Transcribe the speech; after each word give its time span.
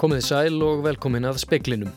Komið 0.00 0.22
sæl 0.24 0.62
og 0.64 0.78
velkomin 0.80 1.28
að 1.28 1.42
speklinum. 1.42 1.90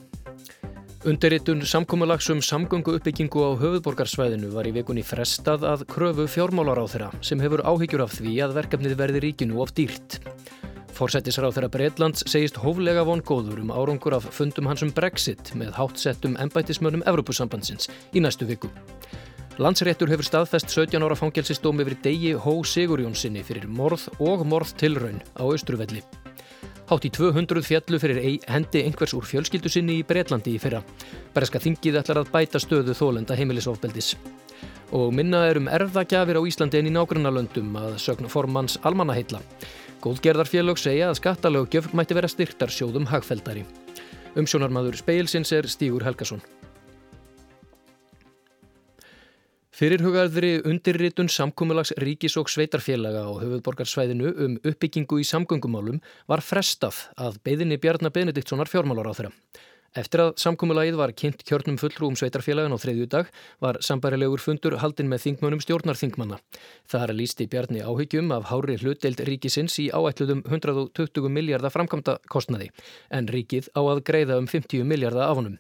Undirritun 1.07 1.61
samkómulagsum 1.63 2.41
samgöngu 2.43 2.97
uppbyggingu 2.97 3.39
á 3.39 3.55
höfuðborgarsvæðinu 3.61 4.49
var 4.51 4.67
í 4.67 4.73
vikunni 4.75 5.05
frestað 5.07 5.63
að 5.69 5.85
kröfu 5.87 6.25
fjármálar 6.27 6.81
á 6.83 6.85
þeirra 6.91 7.07
sem 7.23 7.39
hefur 7.39 7.63
áhyggjur 7.63 8.03
af 8.03 8.17
því 8.17 8.33
að 8.43 8.55
verkefnið 8.57 8.95
verði 8.99 9.21
ríkinu 9.23 9.61
of 9.63 9.71
dýrt. 9.77 10.17
Forsættisráð 10.97 11.55
þeirra 11.55 11.69
Breitlands 11.77 12.25
segist 12.27 12.59
hóflega 12.59 13.05
von 13.07 13.23
góður 13.23 13.61
um 13.63 13.71
árangur 13.71 14.17
af 14.19 14.27
fundum 14.35 14.67
hans 14.67 14.83
um 14.83 14.91
Brexit 14.91 15.53
með 15.55 15.71
hátsettum 15.79 16.35
embætismönnum 16.43 17.05
Evrópusambandsins 17.07 17.87
í 18.11 18.19
næstu 18.19 18.49
viku. 18.51 18.67
Landsréttur 19.63 20.11
hefur 20.11 20.27
staðfest 20.27 20.75
17 20.75 20.99
ára 21.07 21.15
fangelsistóm 21.15 21.79
yfir 21.79 21.95
degi 22.03 22.35
Hó 22.35 22.51
Sigurjónssoni 22.67 23.47
fyrir 23.47 23.71
morð 23.71 24.09
og 24.19 24.43
morðtilraun 24.43 25.23
á 25.39 25.43
Östruvelli. 25.47 26.03
Hátt 26.93 27.07
í 27.07 27.09
200 27.09 27.63
fjallu 27.65 27.97
fyrir 27.97 28.19
hendi 28.53 28.83
einhvers 28.85 29.15
úr 29.17 29.25
fjölskyldu 29.25 29.69
sinni 29.71 29.95
í 29.97 30.03
Breitlandi 30.05 30.51
í 30.53 30.59
fyrra. 30.61 30.83
Breska 31.33 31.57
þingið 31.57 31.95
ætlar 32.03 32.19
að 32.21 32.29
bæta 32.29 32.59
stöðu 32.61 32.93
þólenda 32.93 33.33
heimilisofbeldis. 33.33 34.11
Og 34.93 35.09
minna 35.17 35.39
er 35.49 35.57
um 35.57 35.71
erfðagjafir 35.73 36.37
á 36.37 36.45
Íslandi 36.45 36.83
en 36.83 36.91
í 36.91 36.93
nágrannalöndum 36.93 37.73
að 37.81 37.95
sögna 38.03 38.29
formans 38.29 38.77
almannaheitla. 38.85 39.41
Góðgerðarfélög 40.05 40.77
segja 40.77 41.07
að 41.09 41.17
skattalögjöf 41.23 41.89
mætti 41.97 42.19
vera 42.19 42.29
styrktar 42.29 42.69
sjóðum 42.69 43.09
hagfeldari. 43.09 43.65
Umsjónarmadur 44.37 44.99
speilsins 45.01 45.49
er 45.49 45.65
Stígur 45.65 46.05
Helgason. 46.05 46.45
Fyrirhugaðri 49.83 50.61
undirritun 50.63 51.27
samkúmulags 51.27 51.89
ríkis 51.99 52.37
og 52.39 52.47
sveitarfélaga 52.47 53.25
á 53.27 53.31
höfuðborgarsvæðinu 53.35 54.29
um 54.45 54.53
uppbyggingu 54.63 55.17
í 55.19 55.25
samgöngumálum 55.27 55.97
var 56.31 56.39
frestað 56.39 57.01
að 57.19 57.41
beðinni 57.43 57.75
Bjarnar 57.83 58.13
Benediktssonar 58.15 58.69
fjármálar 58.71 59.09
á 59.11 59.13
þeirra. 59.17 59.31
Eftir 59.99 60.23
að 60.23 60.29
samkúmulagið 60.39 60.95
var 61.01 61.11
kynnt 61.19 61.43
kjörnum 61.43 61.75
fullrúum 61.81 62.15
sveitarfélagan 62.15 62.71
á 62.71 62.79
þriðju 62.79 63.07
dag 63.11 63.33
var 63.65 63.81
sambarilegur 63.83 64.39
fundur 64.39 64.77
haldinn 64.79 65.11
með 65.11 65.25
þingmönum 65.25 65.63
stjórnarþingmanna. 65.65 66.39
Það 66.87 67.03
er 67.03 67.13
lísti 67.19 67.49
Bjarni 67.51 67.83
áhyggjum 67.83 68.31
af 68.37 68.47
hári 68.53 68.77
hlutdeild 68.79 69.25
ríkisins 69.27 69.75
í 69.83 69.89
áætluðum 69.91 70.45
120 70.47 71.27
miljardar 71.27 71.75
framkvæmda 71.75 72.21
kostnaði 72.31 72.71
en 73.11 73.27
ríkið 73.27 73.67
á 73.75 73.83
að 73.83 74.05
greiða 74.07 74.39
um 74.39 74.47
50 74.47 74.87
miljardar 74.87 75.27
af 75.27 75.41
honum. 75.41 75.59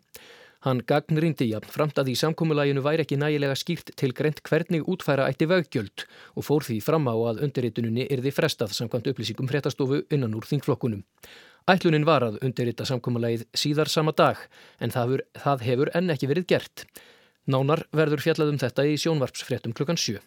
Hann 0.63 0.79
gagnrindi 0.87 1.49
jafn 1.49 1.67
framt 1.67 1.97
að 1.99 2.13
í 2.13 2.15
samkómulaginu 2.15 2.79
væri 2.85 3.03
ekki 3.03 3.17
nægilega 3.19 3.55
skýrt 3.59 3.89
til 3.99 4.13
greint 4.15 4.39
hvernig 4.47 4.85
útfæra 4.87 5.25
ætti 5.27 5.43
vöggjöld 5.51 6.05
og 6.39 6.45
fór 6.47 6.63
því 6.63 6.77
fram 6.85 7.09
á 7.11 7.15
að 7.15 7.41
undirritununni 7.43 8.05
yrði 8.07 8.31
frestað 8.31 8.71
samkvæmt 8.77 9.09
upplýsingum 9.11 9.49
fréttastofu 9.51 10.05
innan 10.07 10.37
úr 10.39 10.47
þingflokkunum. 10.47 11.01
Ætlunin 11.67 12.07
var 12.07 12.23
að 12.23 12.39
undirrita 12.47 12.87
samkómulagið 12.87 13.43
síðar 13.59 13.91
sama 13.91 14.15
dag 14.15 14.39
en 14.79 14.95
það 14.95 15.03
hefur, 15.03 15.25
það 15.43 15.67
hefur 15.67 15.91
enn 15.99 16.15
ekki 16.15 16.31
verið 16.31 16.47
gert. 16.55 16.85
Nánar 17.43 17.83
verður 17.91 18.23
fjallaðum 18.23 18.61
þetta 18.63 18.87
í 18.87 18.95
sjónvarpsfréttum 19.03 19.75
klukkan 19.75 19.99
7. 19.99 20.23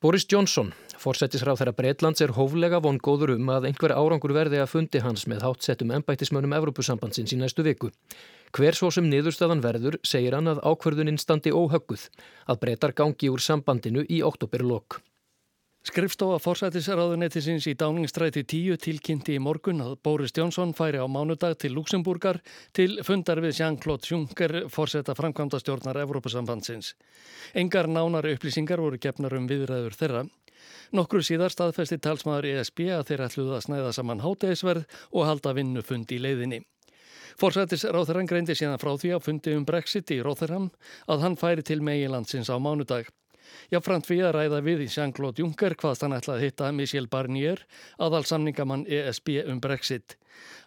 Boris 0.00 0.24
Johnson, 0.24 0.72
fórsættisráð 1.02 1.60
þeirra 1.60 1.74
Breitlands, 1.78 2.22
er 2.24 2.34
hóflega 2.36 2.80
von 2.84 2.98
góður 2.98 3.34
um 3.36 3.52
að 3.54 3.70
einhver 3.70 3.94
árangur 3.96 4.34
verði 4.36 4.62
að 4.62 4.72
fundi 4.74 5.02
hans 5.04 5.26
með 5.30 5.44
hátsettum 5.46 5.94
ennbættismönum 5.96 6.56
Evrópusambandsins 6.58 7.34
í 7.36 7.40
næstu 7.40 7.66
viku. 7.66 7.92
Hver 8.56 8.78
svo 8.78 8.90
sem 8.94 9.08
niðurstaðan 9.10 9.64
verður 9.64 9.98
segir 10.06 10.38
hann 10.38 10.50
að 10.50 10.62
ákverðuninn 10.64 11.20
standi 11.20 11.52
óhögguð 11.54 12.08
að 12.48 12.62
breytar 12.64 12.96
gangi 12.96 13.30
úr 13.32 13.44
sambandinu 13.44 14.06
í 14.08 14.22
oktoberlokk. 14.26 15.02
Skrifstofa 15.88 16.36
forsættisraðunettisins 16.42 17.64
í 17.70 17.72
Dáningstræti 17.78 18.42
10 18.44 18.80
tilkynnti 18.82 19.36
í 19.38 19.40
morgun 19.40 19.78
að 19.80 19.94
Boris 20.04 20.34
Jónsson 20.36 20.74
færi 20.76 20.98
á 21.00 21.06
mánudag 21.08 21.54
til 21.62 21.70
Luxemburgar 21.76 22.40
til 22.76 22.98
fundar 23.06 23.40
við 23.40 23.54
Jean-Claude 23.60 24.10
Juncker 24.10 24.56
forsetta 24.74 25.14
framkvæmda 25.16 25.60
stjórnar 25.62 26.02
Evrópusambandsins. 26.02 26.92
Engar 27.54 27.88
nánar 27.88 28.28
upplýsingar 28.34 28.82
voru 28.82 28.98
gefnar 29.00 29.38
um 29.38 29.48
viðræður 29.48 29.96
þeirra. 29.96 30.26
Nokkru 30.96 31.20
síðar 31.24 31.52
staðfesti 31.52 31.98
talsmaður 32.00 32.48
ESB 32.54 32.88
að 32.96 33.06
þeir 33.10 33.24
ætluð 33.26 33.52
að 33.56 33.64
snæða 33.66 33.92
saman 33.96 34.24
hátegisverð 34.24 34.98
og 35.12 35.28
halda 35.28 35.54
vinnufund 35.58 36.12
í 36.14 36.20
leiðinni. 36.24 36.62
Forsættis 37.38 37.84
Ráþarann 37.86 38.26
greindi 38.26 38.56
síðan 38.58 38.80
frá 38.82 38.96
því 38.98 39.12
að 39.14 39.24
fundi 39.28 39.52
um 39.54 39.66
Brexit 39.68 40.10
í 40.10 40.18
Róþarann 40.26 40.72
að 41.06 41.22
hann 41.22 41.36
færi 41.38 41.62
til 41.62 41.78
meginlandsins 41.86 42.50
á 42.50 42.58
mánudag. 42.58 43.12
Jáfnframt 43.72 44.08
við 44.10 44.24
að 44.28 44.34
ræða 44.36 44.62
við 44.66 44.84
í 44.84 44.88
Jean-Claude 44.92 45.42
Juncker 45.42 45.76
hvaðst 45.78 46.04
hann 46.04 46.16
ætlaði 46.16 46.38
að 46.38 46.46
hitta 46.46 46.70
Michel 46.72 47.08
Barnier, 47.10 47.64
aðal 47.98 48.24
samningamann 48.28 48.86
ESB 48.86 49.42
um 49.48 49.60
Brexit. 49.64 50.16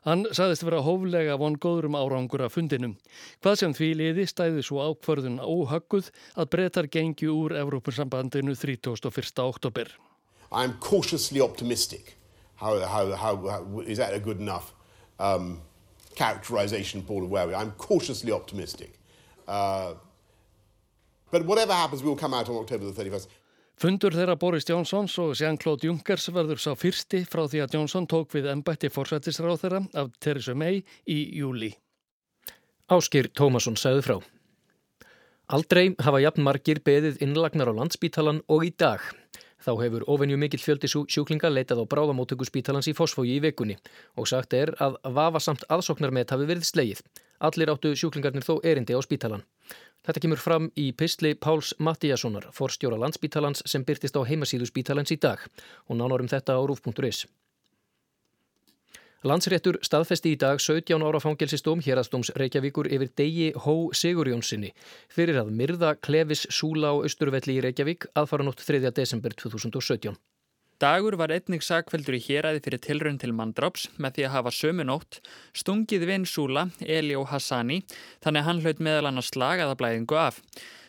Hann 0.06 0.26
saðist 0.34 0.66
vera 0.66 0.82
hóflega 0.82 1.38
von 1.38 1.56
góður 1.62 1.88
um 1.92 1.98
árangur 2.00 2.44
af 2.46 2.56
fundinum. 2.58 2.96
Hvað 3.42 3.60
sem 3.62 3.76
því 3.78 3.90
liði 4.00 4.26
stæði 4.30 4.64
svo 4.66 4.82
ákvörðun 4.90 5.38
óhagguð 5.40 6.10
að 6.36 6.50
breytar 6.56 6.90
gengju 6.92 7.36
úr 7.44 7.56
Evrópunsambandinu 7.62 8.56
31. 8.58 9.46
oktober. 9.46 9.94
I'm 10.52 10.74
cautiously 10.80 11.40
optimistic. 11.42 12.18
How, 12.56 12.80
how, 12.80 13.16
how, 13.16 13.82
is 13.86 13.98
that 13.98 14.14
a 14.14 14.20
good 14.20 14.40
enough 14.40 14.74
um, 15.20 15.62
characterization, 16.16 17.02
Paul, 17.04 17.24
of 17.24 17.30
where 17.30 17.48
we 17.48 17.54
are. 17.54 17.62
I'm 17.62 17.72
cautiously 17.72 18.32
optimistic. 18.32 18.94
Uh, 19.48 19.94
but 21.32 21.46
whatever 21.46 21.74
happens, 21.74 22.04
we 22.04 22.10
will 22.10 22.20
come 22.20 22.34
out 22.34 22.50
on 22.50 22.58
October 22.58 22.86
the 22.86 23.04
31st. 23.04 23.28
Fundur 23.82 24.14
þeirra 24.14 24.36
Boris 24.38 24.68
Johnsons 24.68 25.16
og 25.18 25.32
Jean-Claude 25.40 25.88
Junckers 25.88 26.28
verður 26.30 26.60
sá 26.62 26.76
fyrsti 26.78 27.24
frá 27.26 27.48
því 27.50 27.64
að 27.64 27.78
Johnson 27.78 28.06
tók 28.06 28.36
við 28.36 28.52
ennbætti 28.52 28.92
forsættisráð 28.94 29.64
þeirra 29.64 29.80
af 29.98 30.12
Theresa 30.22 30.54
May 30.54 30.84
í 31.10 31.18
júli. 31.40 31.72
Áskir 32.92 33.32
Tómasson 33.34 33.80
sagði 33.80 34.04
frá. 34.06 34.18
Aldrei 35.52 35.96
hafa 35.98 36.22
jafn 36.22 36.46
margir 36.46 36.84
beðið 36.86 37.24
innlagnar 37.26 37.72
á 37.72 37.78
landsbítalan 37.80 38.44
og 38.48 38.68
í 38.68 38.70
dag. 38.78 39.02
Þá 39.62 39.72
hefur 39.82 40.06
ofenju 40.10 40.38
mikill 40.42 40.62
fjöldi 40.62 40.90
sjúklinga 40.90 41.50
leitað 41.50 41.82
á 41.82 41.86
bráðamótöku 41.90 42.46
spítalans 42.46 42.88
í 42.90 42.96
Fosfógi 42.98 43.36
í 43.38 43.42
vekunni 43.44 43.76
og 44.18 44.30
sagt 44.30 44.54
er 44.58 44.72
að 44.82 44.96
vafasamt 45.18 45.66
aðsóknarmet 45.70 46.34
hafi 46.34 46.48
verið 46.50 46.70
sleið. 46.70 47.04
Allir 47.42 47.74
áttu 47.74 47.92
sjúklingarnir 47.98 48.46
þó 48.46 48.60
erindi 48.62 48.94
á 48.98 49.02
spítalan. 49.02 49.44
Þetta 50.02 50.22
kemur 50.24 50.40
fram 50.42 50.72
í 50.82 50.88
Pistli 50.98 51.36
Páls 51.38 51.76
Mattíassonar, 51.78 52.48
forstjóra 52.58 52.98
landsspítalans 52.98 53.62
sem 53.70 53.86
byrtist 53.86 54.18
á 54.18 54.26
heimasíðu 54.26 54.66
spítalans 54.66 55.14
í 55.14 55.20
dag 55.22 55.44
og 55.86 56.00
nánarum 56.00 56.32
þetta 56.32 56.58
á 56.58 56.62
rúf.is. 56.66 57.28
Landsréttur 59.22 59.78
staðfesti 59.86 60.32
í 60.34 60.38
dag 60.42 60.58
17 60.58 61.06
ára 61.06 61.20
fangelsistóm 61.22 61.84
hérastóms 61.86 62.32
Reykjavíkur 62.42 62.90
yfir 62.90 63.12
degi 63.22 63.52
Hó 63.54 63.94
Sigurjónssoni 63.94 64.72
fyrir 65.14 65.38
að 65.44 65.54
myrða 65.60 65.94
Klefis 66.02 66.48
Súla 66.50 66.90
á 66.90 67.06
Östurvelli 67.06 67.60
í 67.60 67.62
Reykjavík 67.62 68.10
aðfara 68.18 68.48
nótt 68.48 68.66
3. 68.66 68.90
desember 68.90 69.38
2017. 69.38 70.18
Dagur 70.82 71.14
var 71.14 71.30
einnig 71.30 71.62
sagkveldur 71.62 72.16
í 72.18 72.20
héræði 72.26 72.62
fyrir 72.66 72.80
tilraun 72.82 73.20
til 73.22 73.36
mandráps 73.38 73.84
með 74.02 74.16
því 74.16 74.24
að 74.26 74.32
hafa 74.34 74.54
sömu 74.58 74.86
nótt 74.90 75.20
stungið 75.62 76.08
vinn 76.10 76.26
Súla, 76.26 76.64
Eli 76.82 77.14
og 77.20 77.28
Hassani 77.30 77.84
þannig 78.24 78.42
að 78.42 78.48
hann 78.48 78.62
hlaut 78.64 78.82
meðal 78.88 79.12
annars 79.12 79.30
slagaða 79.30 79.76
blæðingu 79.78 80.18
af. 80.18 80.40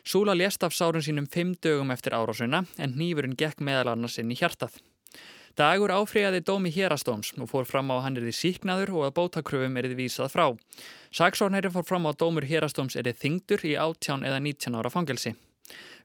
Súla 0.00 0.32
lést 0.32 0.64
af 0.64 0.72
sárun 0.72 1.04
sínum 1.04 1.28
fimm 1.28 1.52
dögum 1.60 1.92
eftir 1.92 2.16
árásuna 2.16 2.62
en 2.80 2.96
nýfurinn 2.96 3.36
gekk 3.36 3.60
meðal 3.60 3.92
annars 3.92 4.16
inn 4.16 4.32
í 4.32 4.40
hjartað. 4.40 4.80
Dagur 5.60 5.92
áfriðaði 5.92 6.40
dómi 6.48 6.72
hérastóms 6.72 7.34
og 7.36 7.52
fór 7.52 7.68
fram 7.68 7.92
á 7.92 8.00
að 8.00 8.04
hann 8.06 8.20
erði 8.22 8.36
síknaður 8.40 8.96
og 8.96 9.08
að 9.10 9.16
bótakröfum 9.20 9.76
erði 9.76 10.00
vísað 10.00 10.32
frá. 10.32 10.46
Saksórnæri 11.12 11.68
fór 11.68 11.84
fram 11.84 12.08
á 12.08 12.16
að 12.16 12.22
dómur 12.24 12.48
hérastóms 12.48 12.96
erði 12.96 13.12
þingdur 13.26 13.68
í 13.68 13.76
18 13.76 14.24
eða 14.24 14.40
19 14.40 14.80
ára 14.80 14.96
fangelsi. 14.96 15.36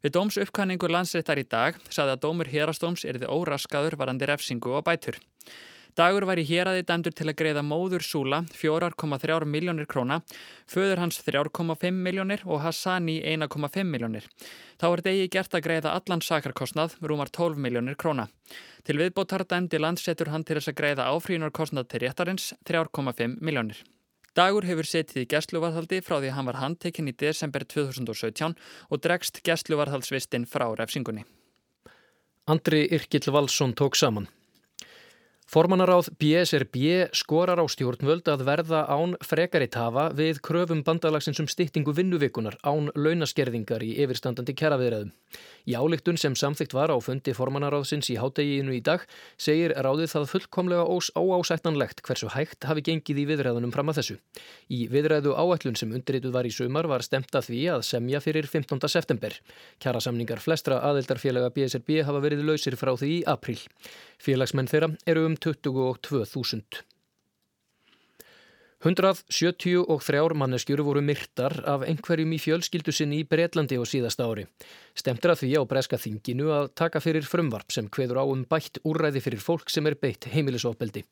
Við 0.03 0.13
dóms 0.17 0.37
uppkanningu 0.41 0.89
landsreitar 0.91 1.41
í 1.41 1.47
dag 1.49 1.79
saði 1.89 2.13
að 2.15 2.21
dómur 2.27 2.51
hérastóms 2.51 3.05
erði 3.07 3.29
óraskaður 3.31 3.97
varandi 3.97 4.29
refsingu 4.29 4.77
og 4.77 4.85
bætur. 4.85 5.17
Dagur 5.97 6.27
var 6.29 6.37
í 6.37 6.43
héræði 6.45 6.83
dæmdur 6.85 7.13
til 7.17 7.25
að 7.25 7.39
greiða 7.39 7.63
móður 7.65 8.03
Súla 8.05 8.43
4,3 8.53 9.47
miljónir 9.49 9.87
króna, 9.89 10.19
föður 10.69 11.01
hans 11.01 11.17
3,5 11.25 11.89
miljónir 11.89 12.43
og 12.45 12.61
Hassani 12.61 13.17
1,5 13.25 13.81
miljónir. 13.81 14.29
Þá 14.77 14.87
er 14.91 15.05
degi 15.09 15.25
gert 15.33 15.57
að 15.57 15.65
greiða 15.65 15.97
allan 15.97 16.21
sakarkostnað, 16.21 16.99
rúmar 17.01 17.33
12 17.33 17.57
miljónir 17.57 17.97
króna. 17.97 18.29
Til 18.85 19.01
viðbótar 19.01 19.47
dæmdi 19.49 19.81
landsetur 19.81 20.29
hann 20.29 20.45
til 20.45 20.59
þess 20.59 20.75
að 20.75 20.81
greiða 20.83 21.09
áfrínarkostnað 21.15 21.89
til 21.89 22.05
réttarins 22.05 22.51
3,5 22.69 23.39
miljónir. 23.41 23.81
Dagur 24.37 24.67
hefur 24.69 24.85
setið 24.85 25.23
í 25.23 25.29
gæsluvarðhaldi 25.31 25.97
frá 26.05 26.19
því 26.19 26.29
að 26.29 26.35
hann 26.37 26.49
var 26.51 26.59
handtekinn 26.61 27.09
í 27.09 27.15
desember 27.17 27.63
2017 27.65 28.53
og 28.93 29.01
dregst 29.01 29.41
gæsluvarðhaldsvistinn 29.47 30.45
frá 30.45 30.67
refsingunni. 30.77 31.25
Andri 32.45 32.85
Yrkill 32.93 33.33
Valsson 33.33 33.73
tók 33.73 33.97
saman. 33.97 34.29
Formannaráð 35.47 36.09
BSRB 36.19 37.07
skorar 37.15 37.55
á 37.55 37.63
stjórnvöld 37.71 38.27
að 38.27 38.41
verða 38.49 38.81
án 38.91 39.13
frekari 39.23 39.69
tafa 39.71 40.09
við 40.11 40.41
kröfum 40.43 40.81
bandalagsins 40.83 41.39
um 41.39 41.47
styttingu 41.47 41.93
vinnuvikunar 41.95 42.57
án 42.67 42.89
launaskerðingar 42.91 43.79
í 43.79 43.93
yfirstandandi 44.03 44.51
kjaraviðræðum. 44.59 45.13
Í 45.67 45.75
álíktun 45.79 46.19
sem 46.19 46.35
samþygt 46.35 46.75
var 46.75 46.91
á 46.91 46.99
fundi 46.99 47.31
formannaráðsins 47.35 48.09
í 48.11 48.17
hátteginu 48.19 48.75
í 48.75 48.81
dag 48.83 49.05
segir 49.39 49.71
ráðið 49.71 50.11
það 50.17 50.25
fullkomlega 50.33 50.83
ós 50.83 51.13
óásættanlegt 51.15 52.03
hversu 52.03 52.27
hægt 52.35 52.67
hafi 52.67 52.83
gengið 52.83 53.23
í 53.23 53.25
viðræðunum 53.31 53.71
fram 53.71 53.91
að 53.91 54.01
þessu. 54.01 54.17
Í 54.67 54.81
viðræðu 54.91 55.31
áætlun 55.31 55.79
sem 55.79 55.95
undirrituð 55.95 56.35
var 56.35 56.47
í 56.47 56.51
sumar 56.51 56.91
var 56.91 57.07
stemt 57.07 57.31
að 57.31 57.47
því 57.53 57.61
að 57.77 57.87
semja 57.87 58.19
fyrir 58.23 58.51
15. 58.51 58.83
september. 58.91 59.39
Kjarasamningar 59.79 60.43
flestra 60.43 60.83
aðeldarfélaga 60.91 61.55
BSRB 61.55 62.03
hafa 62.03 62.23
verið 62.23 62.43
lausir 62.47 62.75
frá 62.75 62.95
því 62.99 63.13
í 63.21 63.25
april. 63.27 63.59
Félagsmenn 64.23 64.67
þeirra 64.67 64.93
eru 65.07 65.27
um 65.27 65.36
22.000. 65.39 66.83
173 68.85 70.35
manneskjur 70.37 70.83
voru 70.85 71.01
myrtar 71.01 71.55
af 71.65 71.81
einhverjum 71.87 72.35
í 72.35 72.37
fjölskyldu 72.37 72.93
sinni 72.93 73.23
í 73.23 73.25
Breitlandi 73.25 73.79
á 73.79 73.83
síðasta 73.89 74.27
ári. 74.29 74.45
Stemtur 74.93 75.33
að 75.33 75.41
því 75.41 75.49
á 75.57 75.61
breska 75.65 75.97
þinginu 75.97 76.51
að 76.53 76.69
taka 76.77 77.01
fyrir 77.01 77.25
frumvarp 77.25 77.73
sem 77.73 77.89
hveður 77.89 78.21
á 78.21 78.25
um 78.29 78.43
bætt 78.45 78.77
úrræði 78.85 79.23
fyrir 79.25 79.41
fólk 79.41 79.73
sem 79.73 79.89
er 79.89 79.97
beitt 79.97 80.29
heimilisofbeldi. 80.29 81.03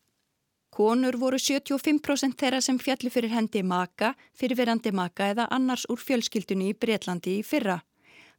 Konur 0.75 1.17
voru 1.17 1.39
75% 1.41 2.37
þeirra 2.37 2.61
sem 2.61 2.77
fjalli 2.77 3.09
fyrir 3.09 3.33
hendi 3.33 3.63
maka, 3.63 4.13
fyrirverandi 4.37 4.91
maka 4.91 5.31
eða 5.33 5.47
annars 5.49 5.87
úr 5.89 5.97
fjölskyldunni 6.03 6.69
í 6.69 6.77
Breitlandi 6.77 7.39
í 7.39 7.43
fyrra. 7.47 7.79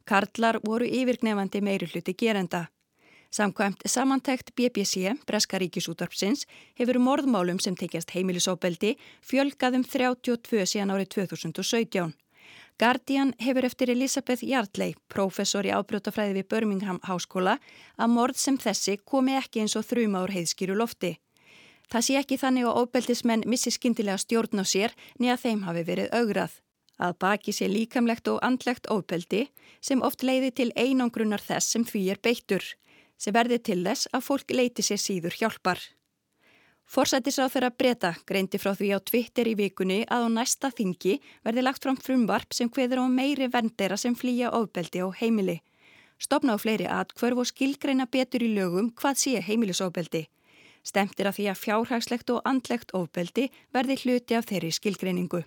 Karlar 0.07 0.61
voru 0.63 0.87
yfirgnefandi 0.87 1.59
meiri 1.65 1.89
hluti 1.91 2.13
gerenda. 2.15 2.67
Samkvæmt 3.31 3.83
samantækt 3.85 4.55
BBC, 4.55 5.11
Breska 5.27 5.59
ríkisútvarpsins, 5.59 6.45
hefur 6.79 6.99
morðmálum 6.99 7.59
sem 7.59 7.75
tekjast 7.75 8.13
heimilisóbeldi 8.15 8.95
fjölgað 9.21 9.81
um 9.81 9.83
32 9.83 10.63
síðan 10.63 10.93
árið 10.95 11.11
2017. 11.17 12.13
Guardian 12.79 13.33
hefur 13.41 13.65
eftir 13.65 13.89
Elisabeth 13.89 14.45
Yardley, 14.45 14.93
professor 15.09 15.65
í 15.65 15.73
ábrjótafræði 15.73 16.37
við 16.37 16.47
Birmingham 16.53 16.99
Háskóla, 17.03 17.57
að 17.97 18.13
morð 18.13 18.39
sem 18.39 18.57
þessi 18.57 18.99
komi 19.03 19.35
ekki 19.35 19.63
eins 19.63 19.75
og 19.75 19.85
þrjuma 19.89 20.23
úr 20.23 20.35
heiðskýru 20.35 20.77
lofti. 20.77 21.17
Það 21.91 22.05
sé 22.07 22.17
ekki 22.21 22.37
þannig 22.37 22.67
að 22.67 22.79
óbeldismenn 22.83 23.45
missi 23.49 23.73
skindilega 23.73 24.21
stjórn 24.21 24.63
á 24.63 24.65
sér 24.67 24.95
niða 25.19 25.37
þeim 25.43 25.63
hafi 25.67 25.83
verið 25.87 26.13
augrað. 26.15 26.53
Að 26.97 27.17
baki 27.21 27.53
sé 27.53 27.67
líkamlegt 27.69 28.27
og 28.31 28.39
andlegt 28.45 28.87
óbeldi 28.91 29.47
sem 29.81 30.01
oft 30.01 30.23
leiði 30.23 30.51
til 30.51 30.71
einangrunar 30.75 31.41
þess 31.41 31.73
sem 31.73 31.85
því 31.85 32.03
er 32.13 32.21
beittur 32.21 32.65
sem 33.17 33.33
verði 33.33 33.59
til 33.59 33.83
þess 33.83 34.09
að 34.13 34.25
fólk 34.29 34.53
leiti 34.53 34.85
sér 34.85 35.01
síður 35.01 35.37
hjálpar. 35.39 35.81
Forsættisráð 36.87 37.51
þeirra 37.51 37.69
breyta 37.75 38.13
greindi 38.29 38.59
frá 38.61 38.71
því 38.71 38.93
á 38.95 38.99
Twitter 39.03 39.49
í 39.51 39.57
vikunni 39.59 40.05
að 40.07 40.23
á 40.23 40.27
næsta 40.37 40.69
þingi 40.71 41.17
verði 41.43 41.65
lagt 41.65 41.83
fram 41.83 41.97
frumvarp 41.99 42.55
sem 42.55 42.69
hveður 42.71 43.03
á 43.03 43.05
meiri 43.11 43.49
vendera 43.51 43.97
sem 43.99 44.15
flýja 44.15 44.53
ofbeldi 44.55 45.03
á 45.03 45.11
heimili. 45.11 45.57
Stopna 46.17 46.55
á 46.55 46.57
fleiri 46.57 46.87
atkvörf 46.87 47.43
og 47.43 47.49
skilgreina 47.51 48.07
betur 48.07 48.45
í 48.45 48.53
lögum 48.55 48.93
hvað 48.95 49.19
sé 49.19 49.35
heimilisofbeldi. 49.43 50.23
Stemtir 50.87 51.27
að 51.27 51.41
því 51.41 51.49
að 51.51 51.61
fjárhagslegt 51.65 52.31
og 52.31 52.41
andlegt 52.47 52.95
ofbeldi 52.95 53.49
verði 53.75 53.99
hluti 54.05 54.39
af 54.39 54.47
þeirri 54.47 54.71
skilgreiningu. 54.71 55.43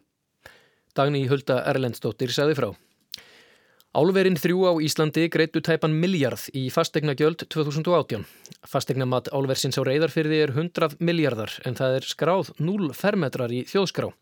Dagni 0.92 1.24
Hulda 1.30 1.62
Erlendstóttir 1.70 2.34
saði 2.34 2.58
frá. 2.58 2.70
Álverinn 3.90 4.36
þrjú 4.38 4.68
á 4.70 4.72
Íslandi 4.86 5.24
greitu 5.34 5.58
tæpan 5.66 5.96
miljard 5.98 6.44
í 6.54 6.68
fastegna 6.70 7.16
gjöld 7.18 7.42
2018. 7.50 8.22
Fastegna 8.62 9.02
mat 9.10 9.26
álversins 9.34 9.74
á 9.74 9.82
reyðarfyrði 9.82 10.38
er 10.44 10.52
100 10.54 11.00
miljardar 11.02 11.50
en 11.66 11.74
það 11.74 11.96
er 11.96 12.06
skráð 12.06 12.52
0 12.62 12.92
fermetrar 12.94 13.50
í 13.50 13.64
þjóðskrá. 13.66 14.12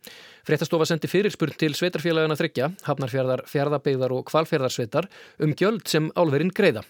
Fréttastofa 0.48 0.88
sendi 0.88 1.12
fyrirspurn 1.12 1.52
til 1.60 1.74
sveitarfélagana 1.76 2.38
þryggja, 2.40 2.70
hafnarfjörðar, 2.88 3.44
fjörðabeigðar 3.44 4.16
og 4.16 4.24
kvalfjörðarsveitar 4.32 5.10
um 5.44 5.52
gjöld 5.52 5.84
sem 5.92 6.08
álverinn 6.16 6.54
greiða. 6.56 6.86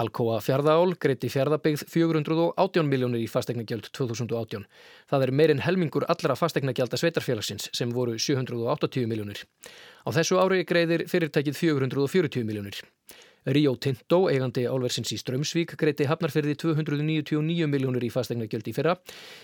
Alcoa 0.00 0.38
fjárðaál 0.40 0.94
greiti 0.96 1.28
fjárðabyggð 1.28 1.82
418 1.92 2.86
miljónir 2.88 3.20
í 3.20 3.26
fastegnagjald 3.28 3.90
2018. 3.92 4.62
Það 5.10 5.24
er 5.26 5.32
meirinn 5.36 5.60
helmingur 5.60 6.06
allra 6.08 6.36
fastegnagjald 6.38 6.94
að 6.96 7.02
sveitarfélagsins 7.02 7.68
sem 7.76 7.90
voru 7.92 8.14
780 8.16 9.04
miljónir. 9.10 9.42
Á 10.08 10.08
þessu 10.16 10.38
ári 10.40 10.62
greiðir 10.64 11.04
fyrirtækið 11.12 11.58
440 11.60 12.48
miljónir. 12.48 12.80
Rio 13.44 13.74
Tinto, 13.76 14.28
eigandi 14.30 14.64
álversins 14.70 15.10
í 15.12 15.18
Strömsvík, 15.18 15.74
greiti 15.76 16.06
hafnarferði 16.06 16.54
299 16.62 17.66
miljónir 17.68 18.06
í 18.06 18.10
fastegnagjald 18.14 18.70
í 18.70 18.74
fyrra 18.76 18.94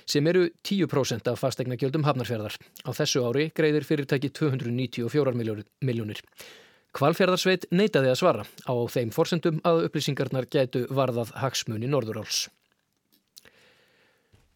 sem 0.07 0.27
eru 0.31 0.47
10% 0.63 1.29
af 1.29 1.43
fastegnagjöldum 1.43 2.07
hafnarferðar. 2.07 2.57
Á 2.87 2.91
þessu 2.95 3.27
ári 3.27 3.51
greiðir 3.53 3.85
fyrirtækið 3.85 4.33
294 4.39 5.37
miljónir. 5.83 6.25
Kvalfjörðarsveit 6.97 7.67
neytaði 7.71 8.13
að 8.13 8.21
svara 8.21 8.45
á 8.65 8.75
þeim 8.89 9.11
forsendum 9.13 9.59
að 9.69 9.89
upplýsingarnar 9.89 10.49
gætu 10.49 10.87
varðað 10.89 11.35
hagsmunni 11.37 11.91
Norðuráls. 11.91 12.47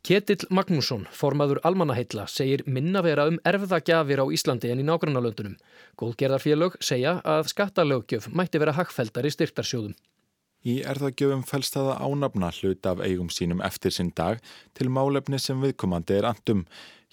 Ketill 0.03 0.49
Magnússon, 0.51 1.05
formaður 1.15 1.61
almannaheitla, 1.63 2.25
segir 2.27 2.65
minna 2.67 3.05
vera 3.07 3.29
um 3.31 3.37
erfðagjafir 3.47 4.19
á 4.19 4.27
Íslandi 4.35 4.73
en 4.73 4.81
í 4.83 4.87
nágrannalöndunum. 4.89 5.55
Góðgerðarfélög 6.01 6.75
segja 6.83 7.21
að 7.23 7.53
skattalögjöf 7.53 8.27
mætti 8.35 8.59
vera 8.59 8.75
hagfeldar 8.75 9.29
í 9.29 9.31
styrtarsjóðum. 9.31 9.95
Í 10.67 10.81
erðagjöfum 10.87 11.45
fælst 11.47 11.77
það 11.77 11.93
að 11.93 12.03
ánafna 12.09 12.51
hlut 12.57 12.89
af 12.91 13.05
eigum 13.07 13.31
sínum 13.31 13.63
eftir 13.63 13.95
sinn 13.95 14.11
dag 14.19 14.43
til 14.75 14.91
málefni 14.91 15.39
sem 15.43 15.63
viðkomandi 15.63 16.19
er 16.19 16.29
andum. 16.33 16.65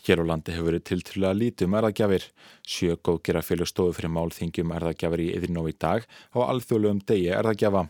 Hér 0.05 0.21
á 0.23 0.29
landi 0.29 0.53
hefur 0.55 0.69
verið 0.69 0.85
tiltrúlega 0.87 1.35
lítið 1.35 1.67
um 1.67 1.75
erðagjafir. 1.79 2.27
Sjö 2.63 2.95
góðgera 3.03 3.41
félög 3.43 3.67
stóðu 3.69 3.97
fyrir 3.97 4.13
málþingjum 4.15 4.71
erðagjafir 4.77 5.25
í 5.25 5.31
yðrinó 5.35 5.65
í 5.67 5.75
dag 5.75 6.05
á 6.31 6.39
alþjóðlegum 6.45 7.01
degi 7.09 7.33
erðagjafa. 7.35 7.89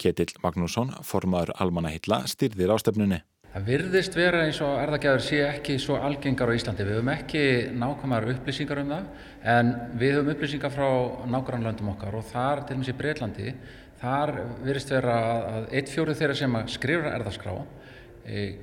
Ketill 0.00 0.32
Magnússon, 0.42 0.94
formaður 1.04 1.52
almanahilla, 1.60 2.22
styrðir 2.30 2.72
ástöfnunni. 2.74 3.20
Það 3.52 3.66
virðist 3.68 4.14
vera 4.16 4.46
eins 4.46 4.62
og 4.64 4.78
erðagjafir 4.80 5.24
sé 5.26 5.42
ekki 5.44 5.74
svo 5.82 5.98
algengar 6.00 6.48
á 6.48 6.56
Íslandi. 6.56 6.86
Við 6.88 6.96
höfum 6.96 7.12
ekki 7.12 7.42
nákvæmar 7.76 8.26
upplýsingar 8.32 8.80
um 8.80 8.94
það 8.94 9.10
en 9.54 9.72
við 10.00 10.16
höfum 10.16 10.32
upplýsingar 10.32 10.72
frá 10.72 10.88
nákvæmlandum 11.34 11.92
okkar 11.92 12.16
og 12.16 12.24
þar, 12.30 12.64
til 12.64 12.78
og 12.78 12.80
með 12.80 12.94
í 12.94 12.96
Breitlandi, 13.02 13.54
þar 14.00 14.34
virðist 14.64 14.94
vera 14.96 15.18
að 15.52 15.68
eitt 15.68 15.92
fjóru 15.92 16.16
þeirra 16.16 16.38
sem 16.40 16.56
skrifur 16.72 17.12
erðaskrá 17.12 17.58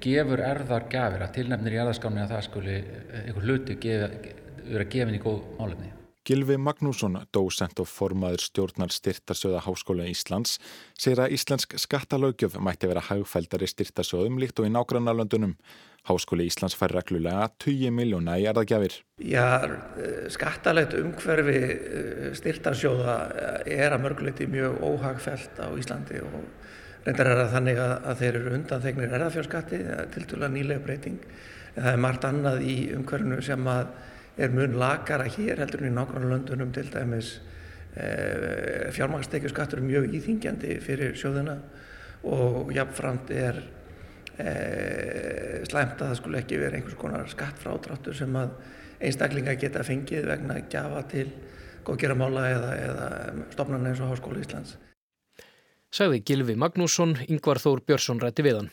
gefur 0.02 0.44
erðar 0.44 0.90
gafir 0.92 1.26
að 1.26 1.34
tilnefnir 1.40 1.76
í 1.76 1.80
erðarskáni 1.84 2.24
að 2.24 2.36
það 2.36 2.44
skuli 2.48 2.76
e, 2.80 3.24
einhver 3.26 3.48
hluti 3.48 3.80
vera 3.80 4.86
gefin 4.92 5.18
í 5.18 5.24
góð 5.24 5.42
málefni. 5.60 5.96
Gilvi 6.30 6.60
Magnússon, 6.62 7.16
dósent 7.34 7.80
og 7.82 7.88
formaður 7.90 8.44
stjórnar 8.44 8.92
styrtarsöða 8.94 9.64
Háskóla 9.66 10.06
Íslands, 10.12 10.60
segir 10.94 11.24
að 11.24 11.34
íslensk 11.34 11.74
skattalögjöf 11.82 12.58
mætti 12.62 12.90
vera 12.92 13.02
hagfældari 13.08 13.70
styrtarsöðum 13.72 14.38
líkt 14.38 14.60
og 14.62 14.68
í 14.68 14.74
nágrannarlöndunum. 14.76 15.56
Háskóli 16.06 16.46
Íslands 16.46 16.78
fær 16.78 16.94
reglulega 16.94 17.48
20 17.64 17.96
miljóna 17.98 18.38
í 18.38 18.46
erðagjafir. 18.52 19.00
Já, 19.26 19.66
skattalegt 20.30 20.94
umhverfi 21.00 21.64
styrtarsjóða 22.38 23.18
er 23.66 23.96
að 23.96 24.06
mörguleiti 24.06 24.48
mjög 24.52 24.84
óhagfælt 24.86 25.58
á 25.58 25.68
Íslandi 25.82 26.22
og 26.28 26.46
Reyndar 27.10 27.26
er 27.26 27.40
það 27.40 27.54
þannig 27.56 27.80
að, 27.82 27.92
að 28.06 28.20
þeir 28.20 28.36
eru 28.38 28.50
undan 28.54 28.82
þegnir 28.84 29.14
erðafjárskatti, 29.18 29.78
það 29.82 30.00
er 30.04 30.10
tildulega 30.14 30.54
nýlega 30.54 30.82
breyting. 30.84 31.16
En 31.72 31.78
það 31.80 31.92
er 31.92 32.02
margt 32.04 32.26
annað 32.28 32.66
í 32.70 32.76
umhverfinu 32.94 33.40
sem 33.46 33.70
er 34.40 34.52
mun 34.54 34.76
lakara 34.78 35.26
hér 35.26 35.64
heldur 35.64 35.82
en 35.82 35.90
í 35.90 35.96
nákvæmlega 35.96 36.36
löndunum 36.36 36.74
til 36.76 36.86
dæmis 36.94 37.32
e, 37.98 38.06
fjármangstekjuskattur 38.94 39.82
er 39.82 39.88
mjög 39.88 40.14
íþingjandi 40.20 40.76
fyrir 40.86 41.18
sjóðuna 41.18 41.56
og 42.30 42.70
jáfnframt 42.76 43.34
er 43.34 43.58
e, 44.38 44.54
slæmt 45.66 45.98
að 45.98 46.12
það 46.12 46.20
skulle 46.22 46.44
ekki 46.44 46.60
vera 46.62 46.78
einhvers 46.78 47.00
konar 47.00 47.32
skattfrádráttur 47.34 48.20
sem 48.22 48.38
að 48.38 48.54
einstaklinga 49.02 49.58
geta 49.58 49.82
fengið 49.88 50.30
vegna 50.30 50.60
að 50.60 50.70
gjafa 50.76 51.02
til 51.16 51.26
góðgeramála 51.90 52.46
eða, 52.54 52.78
eða 52.86 53.10
stopnarna 53.56 53.92
eins 53.96 54.04
og 54.06 54.14
Háskóla 54.14 54.46
Íslands 54.46 54.78
sagði 55.94 56.24
Gilvi 56.26 56.58
Magnússon, 56.60 57.18
Yngvar 57.30 57.62
Þór 57.62 57.86
Björnsson 57.86 58.22
rætti 58.22 58.46
við 58.46 58.62
hann. 58.62 58.70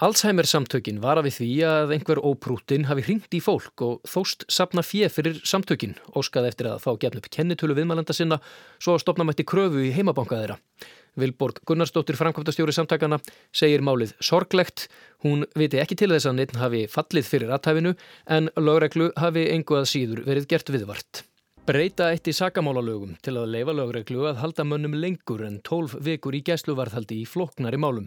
Alzheimer 0.00 0.46
samtökin 0.48 1.02
var 1.02 1.18
að 1.20 1.26
við 1.26 1.34
því 1.36 1.48
að 1.68 1.90
einhver 1.92 2.20
óprútin 2.24 2.86
hafi 2.88 3.02
hringt 3.04 3.34
í 3.36 3.40
fólk 3.44 3.82
og 3.84 4.08
þóst 4.08 4.46
sapna 4.48 4.80
fjef 4.80 5.18
fyrir 5.18 5.42
samtökin, 5.44 5.92
óskað 6.16 6.48
eftir 6.48 6.70
að 6.70 6.80
fá 6.86 6.94
gefn 7.02 7.20
upp 7.20 7.28
kennitölu 7.28 7.76
viðmælanda 7.76 8.16
sinna 8.16 8.38
svo 8.80 8.94
að 8.96 9.02
stopna 9.04 9.26
mætti 9.28 9.44
kröfu 9.44 9.84
í 9.84 9.92
heimabanka 9.92 10.40
þeirra. 10.40 10.56
Vilborg 11.20 11.60
Gunnarsdóttir 11.68 12.16
framkvæmtastjóri 12.16 12.72
samtakana 12.72 13.20
segir 13.52 13.84
málið 13.84 14.14
sorglegt. 14.24 14.88
Hún 15.20 15.44
viti 15.52 15.82
ekki 15.82 16.00
til 16.00 16.14
þess 16.14 16.30
að 16.30 16.38
neitt 16.38 16.56
hafi 16.56 16.86
fallið 16.88 17.28
fyrir 17.34 17.52
aðtæfinu 17.52 17.92
en 18.38 18.48
lögreglu 18.56 19.12
hafi 19.20 19.50
engu 19.52 19.82
að 19.82 19.90
síður 19.92 20.24
verið 20.24 20.48
gert 20.54 20.72
viðvart. 20.72 21.26
Breyta 21.68 22.06
eitt 22.08 22.24
í 22.26 22.32
sakamálalögum 22.32 23.18
til 23.20 23.34
að 23.36 23.50
leifa 23.52 23.72
lögreglu 23.76 24.22
að 24.30 24.38
halda 24.40 24.64
mönnum 24.64 24.94
lengur 24.96 25.42
en 25.44 25.58
12 25.60 25.98
vikur 26.06 26.34
í 26.34 26.40
gæsluvarðhaldi 26.46 27.18
í 27.20 27.26
floknari 27.28 27.76
málum. 27.76 28.06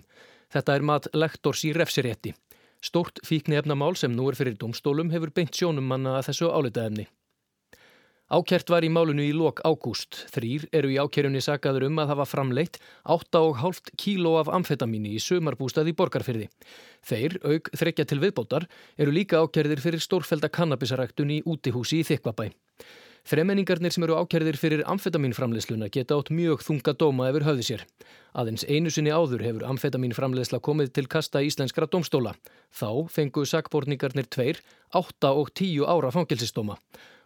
Þetta 0.51 0.74
er 0.75 0.86
mat 0.89 1.07
lektors 1.13 1.62
í 1.69 1.74
refsirétti. 1.77 2.33
Stort 2.83 3.22
fíkni 3.24 3.60
efnamál 3.60 3.93
sem 3.95 4.12
nú 4.12 4.25
er 4.31 4.36
fyrir 4.39 4.57
domstólum 4.57 5.13
hefur 5.13 5.31
beint 5.38 5.53
sjónum 5.53 5.86
manna 5.86 6.17
að 6.17 6.31
þessu 6.31 6.50
álitaefni. 6.50 7.05
Ákjert 8.33 8.74
var 8.74 8.81
í 8.81 8.89
málunu 8.89 9.22
í 9.22 9.31
lok 9.38 9.62
ágúst. 9.62 10.24
Þrýr 10.33 10.65
eru 10.74 10.89
í 10.89 10.98
ákjörunni 10.98 11.41
sagaður 11.43 11.86
um 11.91 12.01
að 12.01 12.15
hafa 12.15 12.25
framleitt 12.25 12.81
8,5 13.05 13.93
kíló 14.01 14.33
af 14.41 14.50
amfetamíni 14.50 15.13
í 15.13 15.22
sumarbústað 15.22 15.91
í 15.91 15.95
borgarfyrði. 16.00 16.50
Þeir, 17.05 17.38
auk 17.45 17.69
þrekja 17.77 18.10
til 18.10 18.19
viðbótar, 18.24 18.65
eru 18.98 19.13
líka 19.13 19.43
ákjörðir 19.43 19.83
fyrir 19.86 20.01
stórfelda 20.01 20.50
kannabisaræktun 20.50 21.36
í 21.38 21.41
útihúsi 21.45 22.01
í 22.01 22.07
Þykvabæ. 22.10 22.50
Þremenningarnir 23.24 23.94
sem 23.96 24.03
eru 24.03 24.18
ákjörðir 24.20 24.58
fyrir 24.60 24.82
amfetamínframleysluna 24.92 25.88
geta 25.96 26.18
átt 26.20 26.27
mjög 26.36 26.60
þunga 26.65 26.92
dóma 27.00 27.30
yfir 27.32 27.46
höfði 27.48 27.63
sér. 27.70 27.84
Aðeins 28.36 28.65
einu 28.68 28.92
sinni 28.92 29.13
áður 29.15 29.46
hefur 29.46 29.63
amfetamínframleysla 29.70 30.60
komið 30.65 30.92
til 30.98 31.06
kasta 31.08 31.39
íslenskra 31.39 31.88
domstóla. 31.88 32.34
Þá 32.75 33.08
fengu 33.15 33.46
sakborningarnir 33.48 34.27
tveir, 34.27 34.60
8 34.92 35.32
og 35.32 35.53
10 35.56 35.88
ára 35.88 36.12
fangilsistóma 36.12 36.75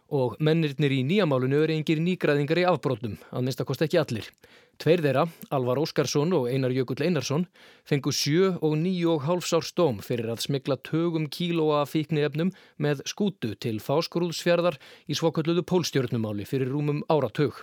og 0.08 0.38
mennirnir 0.40 0.94
í 0.94 1.02
nýjamálunu 1.04 1.58
eru 1.66 1.74
engir 1.74 1.98
nýgraðingar 2.00 2.62
í 2.62 2.68
afbrótum, 2.70 3.18
að 3.28 3.44
minnstakost 3.44 3.82
ekki 3.84 3.98
allir. 4.00 4.30
Tveir 4.78 5.00
þeirra, 5.02 5.24
Alvar 5.50 5.80
Óskarsson 5.82 6.30
og 6.36 6.44
Einar 6.46 6.70
Jökull 6.70 7.00
Einarsson, 7.02 7.48
fengu 7.82 8.12
sjö 8.14 8.52
og 8.62 8.76
níu 8.78 9.08
og 9.10 9.24
hálfs 9.26 9.50
árs 9.56 9.72
dóm 9.74 9.98
fyrir 10.06 10.30
að 10.30 10.44
smigla 10.44 10.76
tögum 10.86 11.26
kílóa 11.34 11.80
fíkni 11.90 12.22
efnum 12.22 12.52
með 12.78 13.02
skútu 13.10 13.56
til 13.58 13.80
fáskurúðsfjörðar 13.82 14.78
í 15.10 15.18
svokölluðu 15.18 15.66
pólstjörnumáli 15.66 16.46
fyrir 16.46 16.70
rúmum 16.70 17.02
áratög. 17.10 17.58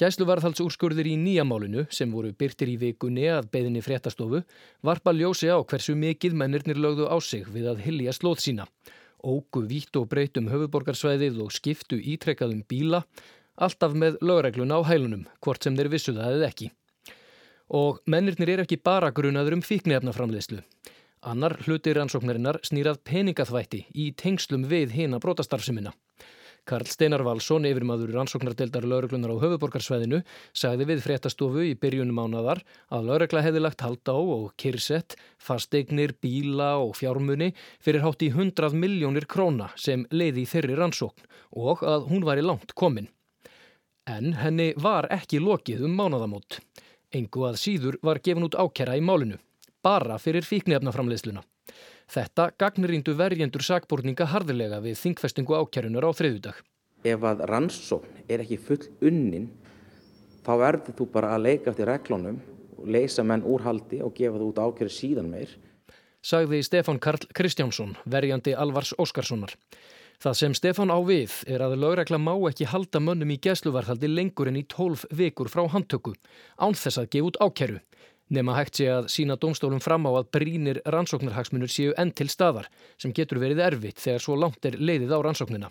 Gæsluvarðhaldsúrskurðir 0.00 1.12
í 1.12 1.18
nýjamálinu, 1.20 1.84
sem 1.92 2.08
voru 2.08 2.32
byrtir 2.32 2.72
í 2.72 2.80
vikunni 2.80 3.28
að 3.28 3.50
beðinni 3.52 3.84
fréttastofu, 3.84 4.40
varpa 4.80 5.12
ljósi 5.12 5.52
á 5.52 5.60
hversu 5.60 6.00
mikið 6.00 6.32
mennirnir 6.40 6.80
lögðu 6.80 7.12
á 7.12 7.16
sig 7.20 7.44
við 7.44 7.74
að 7.74 7.84
hilja 7.84 8.16
slóð 8.16 8.40
sína 8.40 8.72
ógu 9.26 9.64
vítt 9.66 9.96
og 9.98 10.06
breytum 10.10 10.50
höfuborgarsvæðið 10.52 11.40
og 11.42 11.54
skiptu 11.54 11.98
ítrekkaðum 11.98 12.62
bíla, 12.68 13.02
alltaf 13.56 13.94
með 13.96 14.18
lögregluna 14.20 14.78
á 14.78 14.88
hælunum, 14.88 15.26
hvort 15.40 15.64
sem 15.64 15.76
þeir 15.76 15.92
vissu 15.92 16.14
það 16.16 16.38
eða 16.38 16.50
ekki. 16.50 16.70
Og 17.76 18.00
mennirnir 18.06 18.54
er 18.54 18.64
ekki 18.64 18.78
bara 18.78 19.12
grunaður 19.14 19.58
um 19.58 19.64
fíknefnaframleyslu. 19.66 20.62
Annar 21.26 21.56
hluti 21.64 21.94
rannsóknarinnar 21.96 22.60
snýrað 22.62 23.00
peningaþvætti 23.08 23.86
í 23.98 24.12
tengslum 24.14 24.68
við 24.70 24.92
hina 24.94 25.18
brotastarfsemina. 25.18 25.94
Karl 26.66 26.88
Steinar 26.90 27.22
Valsson, 27.22 27.66
yfirmaður 27.68 28.10
rannsóknardeldar 28.16 28.86
lauruglunar 28.90 29.30
á 29.30 29.42
höfuborgarsvæðinu, 29.44 30.18
sagði 30.50 30.88
við 30.90 31.02
fréttastofu 31.04 31.62
í 31.62 31.76
byrjunum 31.78 32.18
ánadar 32.18 32.62
að 32.90 33.06
laurugla 33.06 33.44
hefði 33.46 33.62
lagt 33.62 33.84
hald 33.86 34.10
á 34.10 34.18
og 34.18 34.48
kyrsett, 34.58 35.14
fasteignir, 35.38 36.16
bíla 36.18 36.72
og 36.82 36.96
fjármunni 36.98 37.52
fyrir 37.78 38.02
hátt 38.02 38.26
í 38.26 38.32
100 38.34 38.74
miljónir 38.74 39.28
króna 39.30 39.70
sem 39.78 40.08
leiði 40.10 40.42
í 40.42 40.50
þeirri 40.50 40.78
rannsókn 40.80 41.30
og 41.54 41.86
að 41.86 42.10
hún 42.10 42.26
var 42.26 42.42
í 42.42 42.46
langt 42.46 42.74
komin. 42.74 43.06
En 44.06 44.36
henni 44.38 44.70
var 44.78 45.08
ekki 45.10 45.40
lokið 45.42 45.82
um 45.88 45.96
mánadamót. 45.98 46.60
Engu 47.10 47.46
að 47.48 47.58
síður 47.58 47.98
var 48.06 48.20
gefin 48.22 48.46
út 48.46 48.54
ákjara 48.54 48.94
í 48.98 49.02
málinu, 49.02 49.40
bara 49.82 50.18
fyrir 50.22 50.46
fíknefnaframleiðsluna. 50.46 51.42
Þetta 52.06 52.52
gagnrýndu 52.54 53.16
verjendur 53.18 53.64
sakborninga 53.66 54.28
harðilega 54.30 54.78
við 54.84 55.00
þingfestingu 55.00 55.58
ákjærunar 55.58 56.06
á 56.06 56.10
þriðudag. 56.14 56.60
Ef 57.02 57.26
að 57.26 57.42
rannsókn 57.50 58.22
er 58.30 58.44
ekki 58.44 58.60
full 58.62 58.84
unnin 59.02 59.48
þá 60.46 60.52
verður 60.62 60.96
þú 61.00 61.08
bara 61.10 61.34
að 61.34 61.48
leika 61.48 61.72
eftir 61.72 61.90
reglunum 61.90 62.38
leysa 62.86 63.24
menn 63.26 63.42
úr 63.42 63.64
haldi 63.66 63.98
og 64.04 64.14
gefa 64.14 64.38
þú 64.38 64.52
út 64.52 64.62
ákjæru 64.62 64.92
síðan 64.92 65.30
meir. 65.32 65.50
Sagði 66.26 66.62
Stefan 66.66 66.98
Karl 67.02 67.26
Kristjánsson, 67.34 67.94
verjandi 68.06 68.54
Alvars 68.54 68.94
Óskarssonar. 68.98 69.54
Það 70.22 70.36
sem 70.40 70.54
Stefan 70.56 70.92
á 70.92 70.98
við 71.04 71.32
er 71.46 71.60
að 71.64 71.76
lögregla 71.82 72.18
má 72.18 72.32
ekki 72.48 72.68
halda 72.70 73.00
mönnum 73.04 73.34
í 73.34 73.40
gesluvarðhaldi 73.44 74.08
lengur 74.08 74.48
en 74.48 74.56
í 74.56 74.64
tólf 74.64 75.04
vikur 75.12 75.50
frá 75.52 75.66
handtöku, 75.68 76.14
án 76.56 76.74
þess 76.74 77.02
að 77.02 77.10
gefa 77.12 77.28
út 77.30 77.40
ákjæru. 77.44 77.80
Nefna 78.26 78.56
hægt 78.56 78.80
sé 78.80 78.88
að 78.90 79.10
sína 79.12 79.36
domstólum 79.38 79.82
fram 79.82 80.08
á 80.08 80.10
að 80.18 80.30
brínir 80.34 80.80
rannsóknarhagsmunur 80.82 81.70
séu 81.70 81.92
enn 82.00 82.10
til 82.10 82.26
staðar 82.32 82.66
sem 82.98 83.12
getur 83.14 83.38
verið 83.38 83.62
erfitt 83.62 84.02
þegar 84.02 84.24
svo 84.24 84.34
langt 84.40 84.66
er 84.66 84.80
leiðið 84.80 85.14
á 85.14 85.18
rannsóknina. 85.22 85.70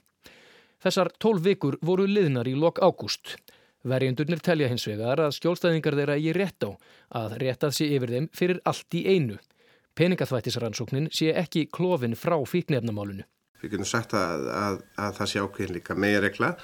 Þessar 0.80 1.12
tólf 1.20 1.44
vikur 1.44 1.76
voru 1.82 2.06
liðnar 2.08 2.48
í 2.48 2.56
lok 2.56 2.80
ágúst. 2.80 3.36
Verjendurnir 3.84 4.40
telja 4.40 4.70
hins 4.72 4.88
vegar 4.88 5.20
að 5.20 5.36
skjólstæðingar 5.36 6.00
þeirra 6.00 6.16
eigi 6.16 6.34
rétt 6.38 6.64
á 6.64 6.72
að 7.20 7.38
réttað 7.44 7.76
sé 7.76 7.90
yfir 7.98 8.16
þeim 8.16 8.32
fyrir 8.34 8.62
allt 8.64 8.98
í 8.98 9.04
einu. 9.10 9.38
Peningaþvættisrannsóknin 9.96 11.12
sé 11.12 11.34
ekki 11.36 11.68
klófin 11.68 12.16
frá 12.16 12.38
fíknefnamálunu. 12.48 13.28
Við 13.62 13.76
getum 13.76 13.90
sagt 13.90 14.16
að, 14.18 14.48
að, 14.52 14.80
að 15.02 15.20
það 15.20 15.32
sé 15.32 15.44
ákveðin 15.44 15.78
líka 15.78 15.98
megiregla 15.98 16.56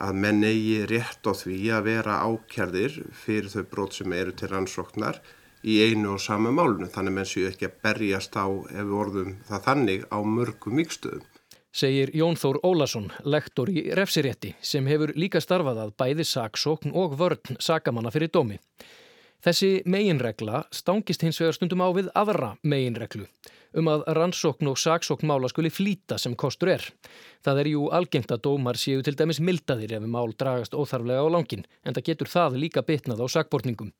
að 0.00 0.16
menn 0.22 0.44
eigi 0.46 0.86
rétt 0.88 1.26
á 1.28 1.32
því 1.36 1.58
að 1.76 1.86
vera 1.88 2.20
ákjærðir 2.24 2.96
fyrir 3.24 3.50
þau 3.52 3.64
brot 3.72 3.96
sem 3.98 4.14
eru 4.16 4.32
til 4.36 4.50
rannsóknar 4.52 5.20
í 5.60 5.76
einu 5.84 6.14
og 6.14 6.22
sama 6.24 6.52
málunu 6.54 6.88
þannig 6.92 7.16
menn 7.18 7.28
séu 7.28 7.50
ekki 7.50 7.68
að 7.68 7.76
berjast 7.84 8.36
á 8.40 8.48
ef 8.48 8.80
við 8.80 8.96
orðum 9.02 9.34
það 9.48 9.66
þannig 9.66 10.06
á 10.08 10.18
mörgum 10.24 10.78
mikstöðum. 10.80 11.26
Segir 11.70 12.10
Jón 12.16 12.34
Þór 12.34 12.58
Ólason, 12.66 13.12
lektor 13.22 13.70
í 13.70 13.84
refsirétti 13.94 14.56
sem 14.58 14.88
hefur 14.90 15.12
líka 15.14 15.38
starfað 15.42 15.84
að 15.84 15.92
bæði 16.02 16.26
saksókn 16.26 16.96
og 16.98 17.14
vörn 17.20 17.60
sakamanna 17.62 18.10
fyrir 18.10 18.32
dómi. 18.34 18.56
Þessi 19.40 19.68
meginregla 19.88 20.66
stangist 20.74 21.22
hins 21.24 21.38
vegar 21.40 21.56
stundum 21.56 21.80
á 21.80 21.88
við 21.96 22.10
aðra 22.12 22.54
meginreglu 22.60 23.24
um 23.80 23.86
að 23.88 24.02
rannsókn 24.18 24.68
og 24.68 24.78
saksókn 24.82 25.28
mála 25.30 25.48
skuli 25.48 25.70
flýta 25.70 26.18
sem 26.18 26.34
kostur 26.34 26.72
er. 26.74 26.82
Það 27.46 27.60
er 27.62 27.70
jú 27.70 27.86
algengt 27.94 28.32
að 28.34 28.42
dómar 28.48 28.76
séu 28.80 29.04
til 29.06 29.14
dæmis 29.16 29.40
mildaðir 29.40 29.94
ef 29.96 30.04
mál 30.10 30.34
dragast 30.34 30.74
óþarflega 30.74 31.22
á 31.22 31.28
langin 31.32 31.64
en 31.86 31.96
það 31.96 32.06
getur 32.10 32.32
það 32.32 32.58
líka 32.64 32.82
bitnað 32.84 33.22
á 33.24 33.26
sakbortningum. 33.36 33.94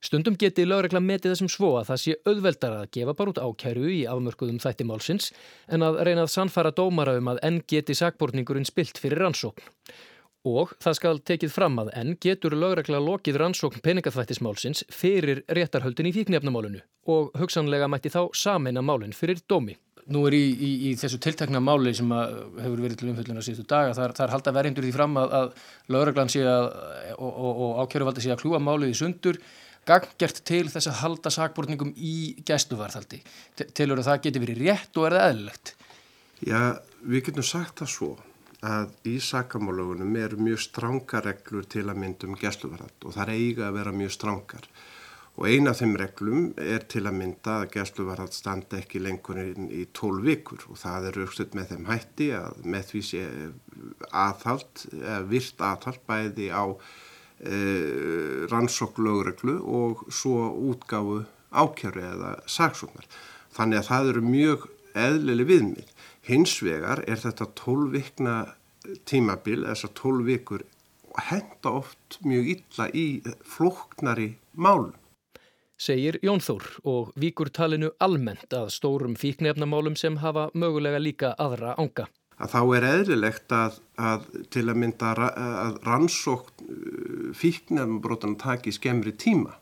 Stundum 0.00 0.36
geti 0.40 0.64
lögregla 0.64 1.00
metið 1.04 1.34
þessum 1.34 1.50
svo 1.52 1.74
að 1.76 1.90
það 1.90 1.98
sé 2.02 2.14
auðveldar 2.24 2.76
að 2.78 2.92
gefa 2.96 3.14
bara 3.16 3.34
út 3.34 3.40
ákæru 3.42 3.90
í 3.92 3.98
afmörkuðum 4.08 4.60
þætti 4.62 4.86
málsins 4.88 5.32
en 5.68 5.84
að 5.84 5.98
reyna 6.06 6.24
að 6.24 6.32
sannfara 6.36 6.72
dómara 6.72 7.18
um 7.20 7.28
að 7.34 7.42
enn 7.44 7.58
geti 7.68 7.96
sakbortningurinn 7.98 8.68
spilt 8.68 9.00
fyrir 9.02 9.20
rannsókn. 9.20 9.66
Og 10.48 10.70
það 10.80 10.96
skal 10.96 11.18
tekið 11.20 11.52
fram 11.52 11.74
að 11.82 11.90
enn 12.00 12.14
getur 12.16 12.54
lögregla 12.56 12.96
lokið 13.04 13.36
rannsókn 13.42 13.82
peningaþvættismálsins 13.84 14.86
fyrir 14.88 15.42
réttarhöldin 15.52 16.08
í 16.08 16.14
fíknefnamálunu 16.16 16.80
og 17.12 17.34
hugsanlega 17.36 17.88
mætti 17.90 18.12
þá 18.12 18.22
sameina 18.32 18.80
málinn 18.80 19.12
fyrir 19.16 19.42
dómi. 19.48 19.76
Nú 20.10 20.24
er 20.26 20.38
í, 20.38 20.44
í, 20.56 20.70
í 20.88 20.92
þessu 20.96 21.20
tiltekna 21.20 21.60
máli 21.60 21.92
sem 21.94 22.08
hefur 22.08 22.80
verið 22.80 22.96
til 23.02 23.10
umfjölduna 23.10 23.44
síðustu 23.44 23.66
daga, 23.68 23.92
þar, 23.94 24.14
þar 24.16 24.32
halda 24.32 24.54
verjendur 24.56 24.86
því 24.86 24.94
fram 24.96 25.18
að, 25.20 25.34
að 25.36 25.92
lögreglan 25.92 26.32
sé 26.32 26.46
að 26.48 26.70
og, 27.18 27.28
og, 27.28 27.60
og 27.66 27.82
ákjöruvaldi 27.84 28.24
sé 28.24 28.32
að 28.32 28.40
kljúa 28.40 28.62
málið 28.64 28.94
í 28.94 28.96
sundur 28.96 29.38
ganggert 29.88 30.40
til 30.48 30.64
þess 30.72 30.88
að 30.88 30.98
halda 31.02 31.34
sakbortningum 31.34 31.92
í 31.96 32.16
gæsluvarðhaldi. 32.48 33.20
Tilur 33.76 34.00
að 34.00 34.08
það 34.08 34.24
geti 34.26 34.42
verið 34.46 34.64
rétt 34.64 34.96
og 34.96 35.06
er 35.08 35.18
það 35.18 35.28
eðlilegt? 35.28 35.76
Já, 36.48 36.60
við 37.04 37.24
getum 37.28 37.46
sagt 37.52 37.84
það 37.84 37.92
svo 37.92 38.12
að 38.66 38.92
í 39.08 39.16
sakamálögunum 39.24 40.16
eru 40.20 40.38
mjög 40.44 40.60
strángar 40.66 41.24
reglur 41.24 41.64
til 41.70 41.86
að 41.88 42.00
myndum 42.02 42.36
gæsluvarðhald 42.40 43.06
og 43.06 43.14
það 43.16 43.22
er 43.22 43.34
eiga 43.36 43.68
að 43.68 43.76
vera 43.78 43.94
mjög 43.96 44.16
strángar. 44.16 44.66
Og 45.40 45.46
eina 45.48 45.72
af 45.72 45.78
þeim 45.80 45.94
reglum 45.96 46.48
er 46.60 46.84
til 46.90 47.06
að 47.08 47.16
mynda 47.16 47.54
að 47.62 47.70
gæsluvarðhald 47.78 48.34
standa 48.36 48.80
ekki 48.80 49.00
lengur 49.00 49.38
í 49.40 49.86
tól 49.96 50.18
vikur 50.24 50.66
og 50.68 50.76
það 50.80 51.06
er 51.08 51.20
aukstuð 51.22 51.54
með 51.56 51.70
þeim 51.70 51.86
hætti 51.88 52.26
að 52.36 52.58
með 52.74 52.88
því 52.90 53.02
sé 53.08 53.22
aðhald, 54.10 54.84
virt 55.30 55.64
aðhald 55.64 56.02
bæði 56.10 56.50
á 56.52 56.64
eh, 56.68 58.44
rannsóklögreglu 58.52 59.56
og 59.64 60.04
svo 60.12 60.50
útgáfu 60.74 61.22
ákjörðu 61.50 62.04
eða 62.10 62.34
saksóknar. 62.44 63.08
Þannig 63.56 63.80
að 63.80 63.88
það 63.88 64.12
eru 64.12 64.26
mjög 64.26 64.68
eðlili 64.98 65.46
viðmið. 65.48 65.90
Hins 66.28 66.58
vegar 66.62 67.04
er 67.08 67.20
þetta 67.20 67.48
tólvikna 67.58 68.36
tímabil, 69.08 69.64
þessar 69.68 69.92
tólvikur, 69.98 70.64
henda 71.30 71.74
oft 71.82 72.20
mjög 72.24 72.54
illa 72.54 72.88
í 72.94 73.06
flóknari 73.44 74.34
málum. 74.54 74.94
Segir 75.80 76.18
Jón 76.20 76.42
Þór 76.44 76.66
og 76.84 77.12
víkur 77.16 77.48
talinu 77.56 77.94
almennt 78.04 78.52
að 78.52 78.68
stórum 78.74 79.16
fíknefnamálum 79.16 79.96
sem 79.96 80.18
hafa 80.20 80.50
mögulega 80.52 81.00
líka 81.00 81.32
aðra 81.40 81.72
ánga 81.80 82.10
að 82.40 82.52
þá 82.54 82.60
er 82.76 82.86
eðlilegt 82.88 83.52
að, 83.52 83.78
að 84.00 84.28
til 84.52 84.66
að 84.68 84.78
mynda 84.82 85.12
að 85.28 85.80
rannsókn 85.84 86.68
uh, 86.68 87.32
fíknefnbrotan 87.36 88.38
taki 88.40 88.72
skemmri 88.74 89.12
tíma 89.12 89.58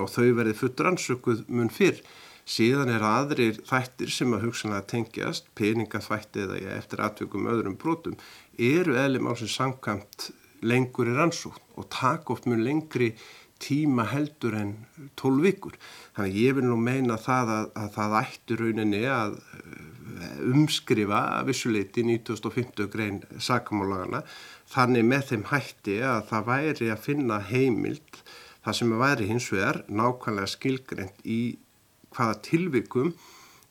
og 0.00 0.08
þau 0.08 0.30
verði 0.38 0.54
full 0.56 0.72
rannsókuð 0.78 1.42
mun 1.52 1.72
fyrr. 1.72 1.98
Síðan 2.42 2.90
er 2.90 3.04
aðrir 3.06 3.60
þættir 3.68 4.10
sem 4.10 4.32
að 4.34 4.48
hugsanlega 4.48 4.88
tengjast, 4.90 5.46
peningaþvætti 5.58 6.42
eða 6.46 6.58
eftir 6.76 7.02
atveikum 7.04 7.46
öðrum 7.52 7.76
brotum, 7.78 8.16
eru 8.58 8.96
eðlum 8.98 9.30
á 9.30 9.32
sem 9.38 9.50
samkvæmt 9.52 10.32
lengur 10.66 11.10
í 11.10 11.14
rannsókn 11.14 11.78
og 11.78 11.88
taka 11.90 12.34
oft 12.34 12.48
mun 12.50 12.64
lengri 12.66 13.12
tíma 13.62 14.08
heldur 14.10 14.56
en 14.58 14.74
12 15.20 15.46
vikur. 15.46 15.78
Þannig 16.16 16.38
ég 16.42 16.56
vil 16.58 16.66
nú 16.66 16.76
meina 16.82 17.18
það 17.20 17.54
að, 17.56 17.70
að 17.78 17.90
það 17.96 18.16
ætti 18.22 18.58
rauninni 18.58 19.02
að 19.06 19.38
eh, 19.38 20.38
umskrifa 20.50 21.22
vissuleiti 21.46 22.02
1950 22.06 22.90
grein 22.92 23.22
sakamálagana 23.38 24.24
þannig 24.72 25.06
með 25.06 25.28
þeim 25.30 25.44
hætti 25.52 25.98
að 26.06 26.24
það 26.30 26.48
væri 26.50 26.90
að 26.90 27.04
finna 27.06 27.38
heimild 27.52 28.22
það 28.62 28.78
sem 28.78 28.94
væri 28.98 29.28
hins 29.30 29.48
vegar 29.52 29.82
nákvæmlega 29.90 30.54
skilgreynd 30.56 31.22
í 31.26 31.40
hvaða 32.16 32.40
tilvikum 32.46 33.12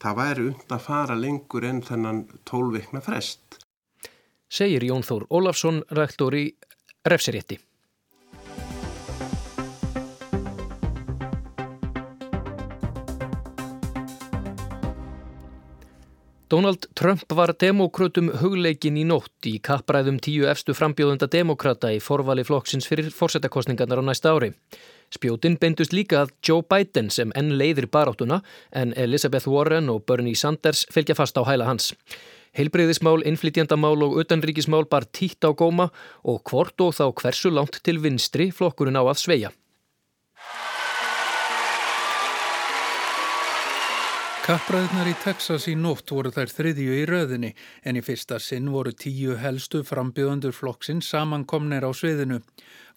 það 0.01 0.17
væri 0.21 0.47
und 0.51 0.75
að 0.75 0.85
fara 0.87 1.17
lengur 1.17 1.65
en 1.67 1.81
þennan 1.85 2.23
12 2.49 2.77
vikna 2.77 3.01
frest. 3.05 3.59
Segir 4.51 4.83
Jón 4.83 5.05
Þór 5.07 5.29
Ólafsson, 5.31 5.83
rektor 5.95 6.35
í 6.35 6.47
Refsirétti. 7.07 7.61
Donald 16.51 16.89
Trump 16.99 17.21
var 17.31 17.53
demokrátum 17.55 18.27
hugleikin 18.41 18.97
í 18.99 19.05
nótt 19.07 19.47
í 19.47 19.53
kappræðum 19.63 20.17
tíu 20.19 20.49
efstu 20.51 20.73
frambjóðunda 20.75 21.29
demokrata 21.31 21.93
í 21.95 22.01
forvali 22.03 22.43
flokksins 22.43 22.89
fyrir 22.91 23.07
fórsetakostningarnar 23.15 24.01
á 24.03 24.09
næsta 24.09 24.33
ári. 24.35 24.49
Spjótin 25.11 25.57
beindust 25.59 25.91
líka 25.91 26.21
að 26.23 26.29
Joe 26.47 26.63
Biden 26.63 27.09
sem 27.11 27.33
enn 27.35 27.57
leiðir 27.59 27.89
baráttuna 27.91 28.39
en 28.71 28.93
Elizabeth 28.95 29.49
Warren 29.51 29.91
og 29.91 30.05
Bernie 30.07 30.39
Sanders 30.39 30.85
fylgja 30.93 31.17
fast 31.19 31.35
á 31.35 31.43
hæla 31.43 31.67
hans. 31.67 31.91
Heilbreyðismál, 32.55 33.23
innflytjandamál 33.27 34.03
og 34.07 34.17
utanríkismál 34.23 34.87
bar 34.91 35.07
títt 35.11 35.43
á 35.43 35.51
góma 35.51 35.89
og 36.23 36.43
hvort 36.47 36.79
og 36.83 36.95
þá 36.95 37.05
hversu 37.11 37.51
langt 37.51 37.79
til 37.83 37.99
vinstri 38.03 38.51
flokkurinn 38.55 38.99
á 38.99 39.03
að 39.03 39.19
sveia. 39.19 39.51
Kappræðnar 44.41 45.05
í 45.05 45.13
Texas 45.21 45.67
í 45.69 45.75
nótt 45.77 46.09
voru 46.11 46.31
þær 46.33 46.49
þriðju 46.49 46.95
í 46.97 47.03
röðinni 47.05 47.51
en 47.85 47.99
í 47.99 48.01
fyrsta 48.01 48.39
sinn 48.41 48.71
voru 48.73 48.91
tíu 48.91 49.35
helstu 49.37 49.83
frambjöðandur 49.85 50.55
flokksinn 50.57 51.03
samankomnir 51.05 51.85
á 51.85 51.91
sviðinu. 51.95 52.39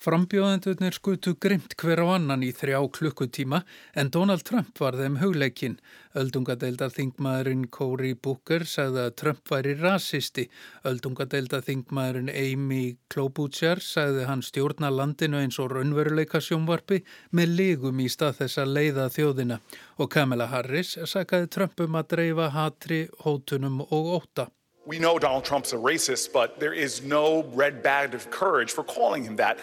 Frambjóðendurnir 0.03 0.97
skutu 0.97 1.35
grimt 1.41 1.77
hver 1.81 2.03
á 2.03 2.17
annan 2.17 2.43
í 2.43 2.51
þrjá 2.55 2.81
klukkutíma 2.97 3.61
en 3.95 4.11
Donald 4.15 4.43
Trump 4.49 4.81
var 4.81 4.97
þeim 4.99 5.21
hugleikin. 5.21 5.77
Öldungadeildar 6.19 6.93
þingmaðurinn 6.95 7.69
Cory 7.75 8.15
Booker 8.15 8.67
sagði 8.69 9.05
að 9.05 9.15
Trump 9.21 9.53
væri 9.53 9.77
rasisti. 9.81 10.49
Öldungadeildar 10.87 11.65
þingmaðurinn 11.67 12.33
Amy 12.33 12.97
Klobuchar 13.13 13.83
sagði 13.83 14.27
hann 14.31 14.43
stjórna 14.43 14.91
landinu 14.95 15.43
eins 15.43 15.61
og 15.63 15.73
raunveruleika 15.75 16.43
sjónvarpi 16.43 17.03
með 17.31 17.57
ligum 17.61 18.03
í 18.03 18.11
stað 18.11 18.43
þess 18.43 18.63
að 18.65 18.75
leiða 18.79 19.09
þjóðina. 19.15 19.63
Og 19.99 20.11
Kamala 20.11 20.51
Harris 20.51 20.97
sagði 21.05 21.49
Trump 21.51 21.87
um 21.87 21.97
að 21.99 22.13
dreifa 22.17 22.51
hatri, 22.55 23.07
hótunum 23.25 23.83
og 23.89 24.15
óta. 24.19 24.51
We 24.87 24.99
know 24.99 25.19
Donald 25.19 25.47
Trump's 25.47 25.73
a 25.73 25.77
racist, 25.77 26.33
but 26.33 26.61
there 26.61 26.75
is 26.75 27.03
no 27.03 27.45
red 27.55 27.83
bag 27.83 28.13
of 28.13 28.31
courage 28.31 28.71
for 28.71 28.85
calling 28.85 29.25
him 29.25 29.37
that. 29.37 29.59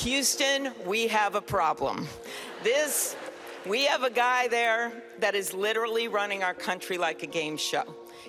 Houston, 0.00 0.70
we 0.84 1.08
have 1.08 1.34
a 1.34 1.40
problem. 1.40 2.06
This, 2.62 3.16
we 3.64 3.86
have 3.86 4.02
a 4.02 4.10
guy 4.10 4.48
there 4.48 4.92
that 5.18 5.34
is 5.34 5.54
literally 5.54 6.08
running 6.08 6.42
our 6.42 6.52
country 6.52 6.98
like 6.98 7.22
a 7.22 7.26
game 7.26 7.56
show. 7.56 7.84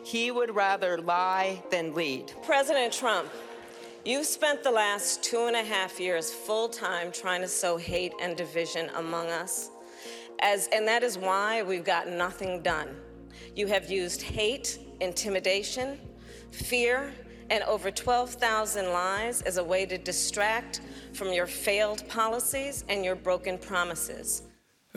He 0.06 0.32
would 0.32 0.56
rather 0.56 0.98
lie 1.00 1.62
than 1.70 1.94
lead. 1.94 2.32
President 2.44 2.94
Trump, 2.94 3.28
you've 4.06 4.26
spent 4.26 4.64
the 4.64 4.72
last 4.72 5.22
two 5.22 5.48
and 5.48 5.56
a 5.56 5.64
half 5.64 6.00
years 6.00 6.32
full 6.32 6.70
time 6.70 7.12
trying 7.12 7.42
to 7.42 7.48
sow 7.50 7.76
hate 7.76 8.14
and 8.22 8.38
division 8.38 8.90
among 8.96 9.28
us. 9.28 9.70
As, 10.40 10.70
and 10.72 10.88
that 10.88 11.04
is 11.04 11.18
why 11.18 11.62
we've 11.64 11.84
got 11.84 12.08
nothing 12.08 12.62
done. 12.62 12.96
You 13.54 13.68
have 13.68 13.92
used 13.92 14.22
hate, 14.22 14.80
intimidation, 15.02 16.00
fear, 16.52 17.14
and 17.50 17.64
over 17.64 17.92
12,000 17.92 18.92
lies 18.92 19.42
as 19.44 19.58
a 19.58 19.64
way 19.64 19.86
to 19.86 19.98
distract 19.98 20.82
from 21.14 21.32
your 21.32 21.48
failed 21.48 22.08
policies 22.10 22.84
and 22.90 23.06
your 23.06 23.16
broken 23.16 23.58
promises. 23.58 24.44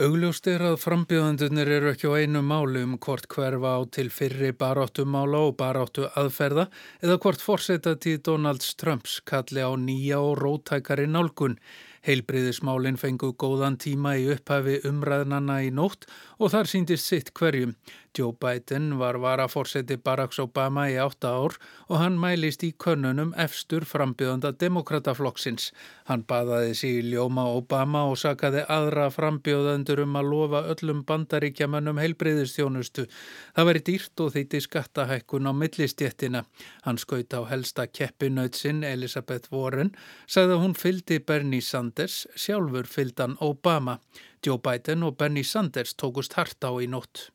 Augljóst 0.01 0.47
er 0.49 0.63
að 0.65 0.79
frambjöðandunir 0.81 1.69
eru 1.75 1.89
ekki 1.91 2.09
á 2.09 2.23
einu 2.23 2.41
málu 2.47 2.85
um 2.87 2.95
hvort 3.05 3.27
hverfa 3.29 3.73
á 3.75 3.81
til 3.93 4.09
fyrri 4.09 4.49
baráttumála 4.57 5.43
og 5.51 5.59
baráttu 5.61 6.07
aðferða 6.17 6.69
eða 7.03 7.19
hvort 7.21 7.43
fórseta 7.45 7.93
tíð 8.01 8.23
Donalds 8.29 8.73
Trumps 8.81 9.19
kalli 9.29 9.61
á 9.61 9.69
nýja 9.77 10.23
og 10.25 10.39
rótækari 10.41 11.05
nálgun. 11.11 11.59
Heilbriðismálinn 12.07 12.97
fengu 12.97 13.35
góðan 13.37 13.77
tíma 13.83 14.15
í 14.17 14.31
upphafi 14.33 14.79
umræðnana 14.89 15.59
í 15.67 15.69
nótt 15.75 16.09
og 16.39 16.55
þar 16.55 16.71
síndist 16.71 17.11
sitt 17.11 17.35
hverjum. 17.37 17.75
Joe 18.19 18.33
Biden 18.33 18.99
var 18.99 19.19
varaforseti 19.23 19.97
Barack 19.97 20.35
Obama 20.43 20.89
í 20.91 20.97
átta 20.99 21.31
ár 21.31 21.55
og 21.87 22.01
hann 22.01 22.17
mælist 22.19 22.65
í 22.67 22.73
könnunum 22.75 23.31
efstur 23.39 23.87
frambjöðanda 23.87 24.51
demokrataflokksins. 24.59 25.71
Hann 26.11 26.25
baðaði 26.27 26.75
sig 26.75 26.99
í 26.99 27.05
ljóma 27.13 27.47
Obama 27.55 28.03
og 28.11 28.19
sakaði 28.19 28.65
aðra 28.67 29.07
frambjöðandur 29.15 30.03
um 30.05 30.19
að 30.19 30.31
lofa 30.33 30.65
öllum 30.75 31.05
bandaríkjamannum 31.07 32.03
heilbreyðistjónustu. 32.03 33.07
Það 33.55 33.71
veri 33.71 33.85
dýrt 33.91 34.25
og 34.27 34.35
þeiti 34.35 34.63
skattahækkun 34.67 35.47
á 35.47 35.53
millistjettina. 35.55 36.45
Hann 36.83 36.99
skaut 36.99 37.31
á 37.31 37.47
helsta 37.47 37.87
keppinautsinn 37.87 38.83
Elizabeth 38.85 39.55
Warren, 39.55 39.95
sagði 40.27 40.59
að 40.59 40.65
hún 40.67 40.79
fyldi 40.79 41.23
Bernie 41.23 41.63
Sanders, 41.63 42.25
sjálfur 42.35 42.91
fyldan 42.91 43.39
Obama. 43.41 44.01
Joe 44.47 44.59
Biden 44.59 45.05
og 45.05 45.19
Bernie 45.21 45.45
Sanders 45.45 45.95
tókust 45.95 46.35
hart 46.35 46.65
á 46.67 46.75
í 46.81 46.89
nótt. 46.91 47.31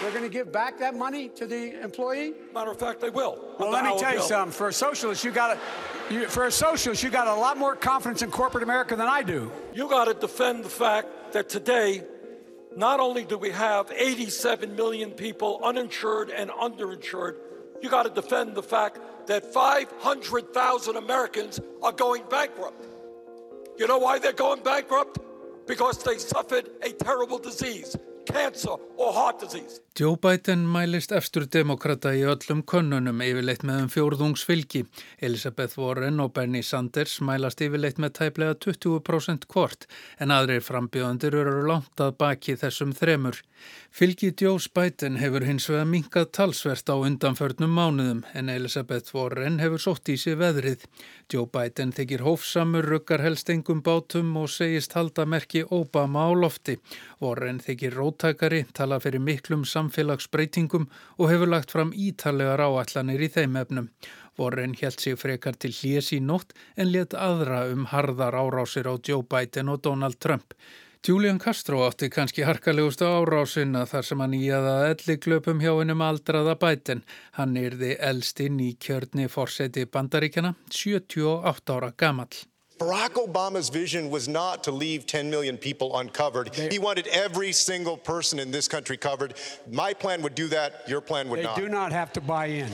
They're 0.00 0.10
going 0.10 0.24
to 0.24 0.28
give 0.28 0.52
back 0.52 0.78
that 0.80 0.94
money 0.94 1.30
to 1.30 1.46
the 1.46 1.82
employee? 1.82 2.34
Matter 2.52 2.70
of 2.70 2.78
fact, 2.78 3.00
they 3.00 3.08
will. 3.08 3.54
Well, 3.58 3.70
let 3.70 3.84
me 3.84 3.98
tell 3.98 4.12
you 4.12 4.20
something. 4.20 4.52
For 4.52 4.68
a 4.68 4.72
socialist, 4.72 5.24
you 5.24 5.30
got 5.30 5.58
to, 6.10 6.28
for 6.28 6.44
a 6.44 6.52
socialist, 6.52 7.02
you 7.02 7.08
got 7.08 7.26
a 7.26 7.34
lot 7.34 7.56
more 7.56 7.74
confidence 7.74 8.20
in 8.20 8.30
corporate 8.30 8.62
America 8.62 8.94
than 8.94 9.08
I 9.08 9.22
do. 9.22 9.50
You 9.74 9.88
got 9.88 10.04
to 10.04 10.14
defend 10.14 10.64
the 10.64 10.68
fact 10.68 11.32
that 11.32 11.48
today, 11.48 12.02
not 12.76 13.00
only 13.00 13.24
do 13.24 13.38
we 13.38 13.50
have 13.50 13.90
87 13.90 14.76
million 14.76 15.12
people 15.12 15.60
uninsured 15.64 16.28
and 16.28 16.50
underinsured, 16.50 17.36
you 17.82 17.88
got 17.88 18.02
to 18.02 18.10
defend 18.10 18.54
the 18.54 18.62
fact 18.62 18.98
that 19.28 19.52
500,000 19.52 20.96
Americans 20.96 21.58
are 21.82 21.92
going 21.92 22.22
bankrupt. 22.28 22.84
You 23.78 23.86
know 23.86 23.98
why 23.98 24.18
they're 24.18 24.32
going 24.32 24.62
bankrupt? 24.62 25.18
Because 25.66 26.02
they 26.02 26.18
suffered 26.18 26.68
a 26.82 26.90
terrible 26.90 27.38
disease. 27.38 27.96
Joe 29.98 30.16
Biden 30.16 30.66
mælist 30.68 31.12
efstur 31.14 31.46
demokrata 31.52 32.10
í 32.12 32.24
öllum 32.26 32.62
könnunum 32.68 33.20
yfirleitt 33.24 33.62
með 33.64 33.84
um 33.84 33.90
fjórðungsfylgi. 33.94 34.82
Elizabeth 35.24 35.78
Warren 35.80 36.20
og 36.20 36.32
Bernie 36.36 36.66
Sanders 36.66 37.20
mælast 37.24 37.62
yfirleitt 37.64 38.00
með 38.02 38.16
tæplega 38.18 38.58
20% 38.66 39.46
hvort 39.52 39.86
en 40.18 40.34
aðrir 40.34 40.64
frambjöðandir 40.66 41.38
eru 41.38 41.62
langt 41.70 42.02
að 42.02 42.16
baki 42.20 42.56
þessum 42.60 42.92
þremur. 42.98 43.40
Fylgi 43.90 44.34
Joe 44.36 44.58
Biden 44.74 45.16
hefur 45.16 45.46
hins 45.48 45.70
vega 45.70 45.86
minkað 45.88 46.28
talsvert 46.36 46.90
á 46.92 46.96
undanförnum 46.98 47.72
mánuðum 47.72 48.24
en 48.36 48.50
Elizabeth 48.52 49.14
Warren 49.16 49.60
hefur 49.62 49.80
sótt 49.80 50.10
í 50.12 50.18
sig 50.20 50.36
veðrið. 50.36 50.84
Joe 51.32 51.48
Biden 51.48 51.94
þykir 51.96 52.26
hófsamur, 52.26 52.84
ruggar 52.84 53.24
helst 53.24 53.48
engum 53.54 53.80
bátum 53.86 54.34
og 54.36 54.50
segist 54.52 54.92
halda 54.98 55.24
merki 55.24 55.64
Obama 55.70 56.28
á 56.28 56.30
lofti. 56.36 56.76
Warren 57.24 57.62
þykir 57.64 57.96
róttakari, 58.16 58.64
tala 58.72 58.98
fyrir 59.00 59.20
miklum 59.20 59.64
samfélag 59.64 60.20
samfélagsbreytingum 60.20 60.88
og 61.18 61.30
hefur 61.30 61.46
lagt 61.46 61.70
fram 61.70 61.92
ítarlegar 61.92 62.60
áallanir 62.60 63.20
í 63.20 63.28
þeim 63.28 63.56
efnum. 63.56 63.90
Warren 64.38 64.74
held 64.74 65.00
sig 65.00 65.18
frekar 65.18 65.56
til 65.56 65.72
hljés 65.72 66.12
í 66.12 66.20
nótt 66.20 66.54
en 66.76 66.92
let 66.92 67.14
aðra 67.14 67.70
um 67.72 67.86
harðar 67.86 68.34
árásir 68.34 68.86
á 68.88 68.96
Joe 68.96 69.22
Biden 69.22 69.68
og 69.68 69.82
Donald 69.82 70.18
Trump. 70.18 70.54
Julian 71.06 71.38
Castro 71.38 71.84
átti 71.86 72.08
kannski 72.08 72.42
harkalegustu 72.42 73.04
árásina 73.04 73.86
þar 73.86 74.04
sem 74.04 74.20
hann 74.20 74.34
íaða 74.34 74.90
elli 74.90 75.16
glöpum 75.16 75.60
hjá 75.60 75.76
hennum 75.78 76.02
aldraða 76.02 76.56
Biden. 76.56 77.04
Hann 77.32 77.56
yrði 77.56 77.96
eldstinn 78.00 78.60
í 78.60 78.74
kjörni 78.80 79.28
fórseti 79.28 79.86
bandaríkjana, 79.86 80.54
78 80.70 81.76
ára 81.76 81.92
gamall. 81.96 82.46
Barack 82.78 83.14
Obama's 83.14 83.70
vision 83.70 84.10
was 84.10 84.28
not 84.28 84.62
to 84.64 84.70
leave 84.70 85.06
10 85.06 85.30
million 85.30 85.56
people 85.56 85.98
uncovered. 85.98 86.52
They, 86.52 86.68
he 86.68 86.78
wanted 86.78 87.06
every 87.06 87.52
single 87.52 87.96
person 87.96 88.38
in 88.38 88.50
this 88.50 88.68
country 88.68 88.98
covered. 88.98 89.34
My 89.70 89.94
plan 89.94 90.20
would 90.22 90.34
do 90.34 90.48
that. 90.48 90.82
Your 90.86 91.00
plan 91.00 91.30
would 91.30 91.38
they 91.38 91.44
not. 91.44 91.56
They 91.56 91.62
do 91.62 91.68
not 91.70 91.92
have 91.92 92.12
to 92.14 92.20
buy 92.20 92.46
in. 92.46 92.70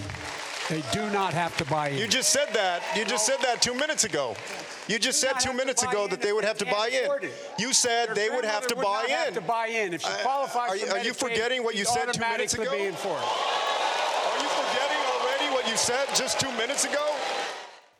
They 0.68 0.82
do 0.92 1.08
not 1.10 1.34
have 1.34 1.56
to 1.58 1.64
buy 1.66 1.90
in. 1.90 1.98
You 1.98 2.08
just 2.08 2.30
said 2.30 2.48
that. 2.52 2.82
You 2.96 3.04
just 3.04 3.26
said 3.26 3.38
that 3.42 3.62
two 3.62 3.74
minutes 3.74 4.02
ago. 4.04 4.34
You 4.88 4.98
just 4.98 5.20
said 5.20 5.34
two 5.38 5.52
minutes 5.52 5.84
ago 5.84 6.08
that 6.08 6.20
they 6.20 6.32
would 6.32 6.44
have 6.44 6.58
to 6.58 6.66
buy 6.66 6.88
in. 6.88 7.30
You 7.58 7.72
said 7.72 8.08
Their 8.08 8.14
they 8.14 8.30
would 8.30 8.44
have 8.44 8.66
to 8.66 8.76
buy 8.76 9.04
in. 9.04 9.10
Have 9.10 9.34
to 9.34 9.40
buy 9.40 9.66
in. 9.68 9.94
If 9.94 10.02
she 10.02 10.12
qualifies 10.22 10.70
uh, 10.70 10.86
are, 10.86 10.88
for 10.88 10.96
are 10.98 11.04
you 11.04 11.14
forgetting 11.14 11.62
what 11.62 11.76
you 11.76 11.84
said 11.84 12.12
two 12.12 12.20
minutes 12.20 12.54
ago? 12.54 12.70
Be 12.72 12.86
in 12.86 12.94
for 12.94 13.08
it. 13.08 13.22
Are 13.22 14.42
you 14.42 14.48
forgetting 14.48 14.98
already 15.14 15.54
what 15.54 15.68
you 15.68 15.76
said 15.76 16.06
just 16.16 16.40
two 16.40 16.50
minutes 16.52 16.84
ago? 16.84 17.14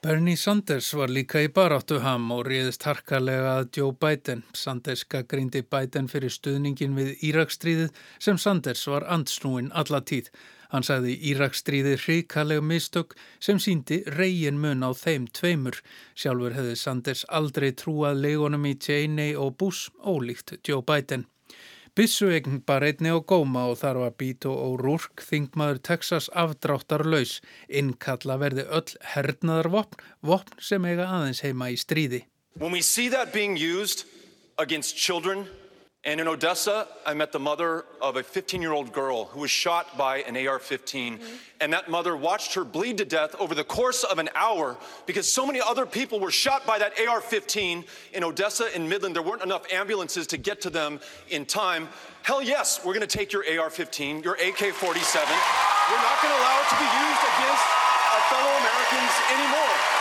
Bernie 0.03 0.37
Sanders 0.37 0.89
var 0.99 1.13
líka 1.15 1.39
í 1.45 1.49
baráttuham 1.55 2.25
og 2.35 2.49
riðist 2.49 2.83
harkalega 2.89 3.53
að 3.61 3.69
Joe 3.79 3.93
Biden. 3.95 4.41
Sanders 4.51 5.05
gaggrindi 5.07 5.61
Biden 5.63 6.09
fyrir 6.11 6.33
stuðningin 6.35 6.97
við 6.99 7.23
Írakstríðið 7.29 8.01
sem 8.27 8.41
Sanders 8.43 8.83
var 8.91 9.07
andsnúin 9.07 9.71
alla 9.71 10.01
tíð. 10.03 10.33
Hann 10.75 10.83
sagði 10.83 11.15
Írakstríðið 11.31 12.03
hrikalega 12.03 12.67
mistök 12.67 13.15
sem 13.39 13.63
síndi 13.63 14.01
reygin 14.19 14.59
mun 14.59 14.83
á 14.83 14.91
þeim 14.91 15.31
tveimur. 15.39 15.79
Sjálfur 16.19 16.59
hefði 16.59 16.75
Sanders 16.83 17.23
aldrei 17.31 17.71
trúað 17.71 18.25
leigonum 18.27 18.67
í 18.67 18.75
Cheney 18.83 19.39
og 19.39 19.55
Bush 19.63 19.95
ólíkt 20.03 20.57
Joe 20.67 20.83
Biden. 20.83 21.29
Bissuegn 21.93 22.63
bar 22.65 22.87
einni 22.87 23.11
á 23.13 23.21
góma 23.21 23.67
og 23.69 23.75
þar 23.83 23.99
var 24.01 24.13
Bito 24.17 24.49
og 24.49 24.79
Rúrk 24.81 25.21
þingmaður 25.21 25.81
Texas 25.85 26.31
afdráttar 26.33 27.05
laus. 27.05 27.35
Innkalla 27.69 28.39
verði 28.41 28.65
öll 28.65 28.95
hernaðarvopn, 29.13 30.01
vopn 30.25 30.57
sem 30.57 30.87
eiga 30.89 31.11
aðeins 31.13 31.43
heima 31.45 31.69
í 31.69 31.77
stríði. 31.77 32.23
When 32.57 32.73
we 32.73 32.81
see 32.81 33.11
that 33.13 33.35
being 33.37 33.61
used 33.61 34.07
against 34.57 34.97
children 34.97 35.45
And 36.05 36.21
in 36.21 36.27
Odessa, 36.27 36.89
I 37.07 37.15
met 37.15 37.31
the 37.31 37.39
mother 37.39 37.85
of 38.01 38.17
a 38.17 38.25
15 38.25 38.61
year 38.61 38.73
old 38.73 38.93
girl 38.93 39.27
who 39.27 39.41
was 39.41 39.53
shot 39.53 39.97
by 39.97 40.19
an 40.23 40.37
AR 40.37 40.59
15. 40.59 41.19
Mm-hmm. 41.19 41.25
And 41.61 41.73
that 41.73 41.89
mother 41.89 42.17
watched 42.17 42.55
her 42.55 42.65
bleed 42.65 42.99
to 42.99 43.05
death 43.05 43.37
over 43.39 43.55
the 43.55 43.63
course 43.63 44.03
of 44.03 44.19
an 44.19 44.29
hour 44.35 44.77
because 45.07 45.31
so 45.31 45.47
many 45.47 45.61
other 45.61 45.87
people 45.87 46.19
were 46.19 46.33
shot 46.33 46.67
by 46.67 46.77
that 46.81 46.95
AR 47.07 47.21
15 47.21 47.85
in 48.15 48.25
Odessa 48.25 48.69
and 48.75 48.89
Midland. 48.89 49.15
There 49.15 49.23
weren't 49.23 49.45
enough 49.45 49.73
ambulances 49.73 50.27
to 50.29 50.37
get 50.37 50.61
to 50.63 50.71
them 50.71 50.99
in 51.31 51.47
time. 51.47 51.89
Hell 52.25 52.43
yes, 52.43 52.85
we're 52.85 52.95
going 52.95 53.07
to 53.07 53.19
take 53.19 53.33
your 53.33 53.45
AR 53.61 53.71
15, 53.71 54.25
your 54.25 54.35
AK 54.35 54.75
47. 54.75 55.29
We're 55.87 55.97
not 56.03 56.19
going 56.21 56.35
to 56.35 56.41
allow 56.41 56.59
it 56.59 56.69
to 56.69 56.79
be 56.83 56.91
used 56.99 57.23
against 57.31 57.67
our 58.11 58.23
fellow 58.27 58.53
Americans 58.59 59.15
anymore. 59.31 59.92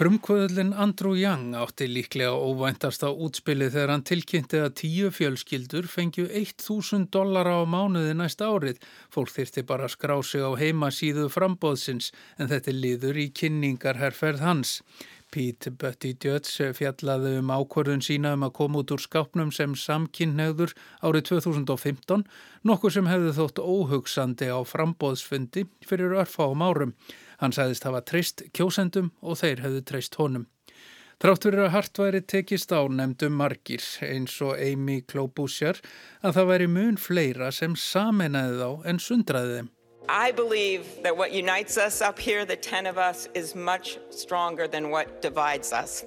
Frumkvöðlinn 0.00 0.70
Andrew 0.72 1.12
Young 1.12 1.52
átti 1.60 1.84
líklega 1.84 2.32
óvæntast 2.32 3.02
á 3.04 3.12
útspilið 3.12 3.74
þegar 3.74 3.90
hann 3.92 4.04
tilkynnti 4.08 4.62
að 4.64 4.70
tíu 4.80 5.10
fjölskyldur 5.12 5.90
fengju 5.92 6.24
1000 6.40 7.10
dollara 7.12 7.58
á 7.60 7.68
mánuði 7.68 8.14
næsta 8.16 8.48
árið. 8.48 8.80
Fólk 9.12 9.34
þyrti 9.34 9.66
bara 9.68 9.84
að 9.84 9.98
skrá 9.98 10.16
sig 10.24 10.40
á 10.40 10.56
heimasíðu 10.56 11.28
frambóðsins 11.28 12.14
en 12.40 12.48
þetta 12.48 12.78
liður 12.78 13.20
í 13.20 13.28
kynningarherrferð 13.42 14.40
hans. 14.40 14.78
Pete 15.30 15.70
Buttigieg 15.70 16.48
fjallaði 16.74 17.36
um 17.38 17.52
ákvörðun 17.52 18.00
sína 18.02 18.32
um 18.38 18.48
að 18.48 18.56
koma 18.56 18.80
út 18.80 18.96
úr 18.96 19.04
skápnum 19.04 19.52
sem 19.52 19.76
samkynnegður 19.78 20.72
árið 21.04 21.28
2015, 21.36 22.24
nokkuð 22.64 22.96
sem 22.96 23.10
hefði 23.12 23.36
þótt 23.36 23.60
óhugsandi 23.62 24.48
á 24.48 24.58
frambóðsfundi 24.64 25.68
fyrir 25.84 26.16
örfáum 26.24 26.64
árum. 26.64 26.96
Hann 27.40 27.54
sagðist 27.56 27.86
hafa 27.88 28.02
treyst 28.04 28.44
kjósendum 28.56 29.10
og 29.24 29.40
þeir 29.40 29.62
hefðu 29.64 29.84
treyst 29.88 30.18
honum. 30.20 30.46
Trátt 31.20 31.44
fyrir 31.44 31.66
að 31.66 31.74
hart 31.74 31.98
væri 32.00 32.20
tekist 32.24 32.72
á 32.72 32.80
nefndum 32.88 33.34
margir 33.36 33.84
eins 34.06 34.38
og 34.44 34.54
Amy 34.56 35.02
Klobuchar 35.04 35.80
að 36.24 36.38
það 36.38 36.48
væri 36.52 36.68
mun 36.72 36.96
fleira 36.96 37.50
sem 37.52 37.76
samenaði 37.76 38.56
þá 38.60 38.88
en 38.88 39.02
sundraði 39.04 39.58
þeim. 39.58 39.68
I 40.08 40.32
believe 40.32 41.02
that 41.02 41.16
what 41.16 41.30
unites 41.32 41.76
us 41.76 42.00
up 42.00 42.18
here, 42.18 42.44
the 42.44 42.56
10 42.56 42.86
of 42.86 42.98
us, 42.98 43.28
is 43.34 43.54
much 43.54 43.98
stronger 44.10 44.66
than 44.66 44.90
what 44.90 45.22
divides 45.22 45.72
us. 45.72 46.04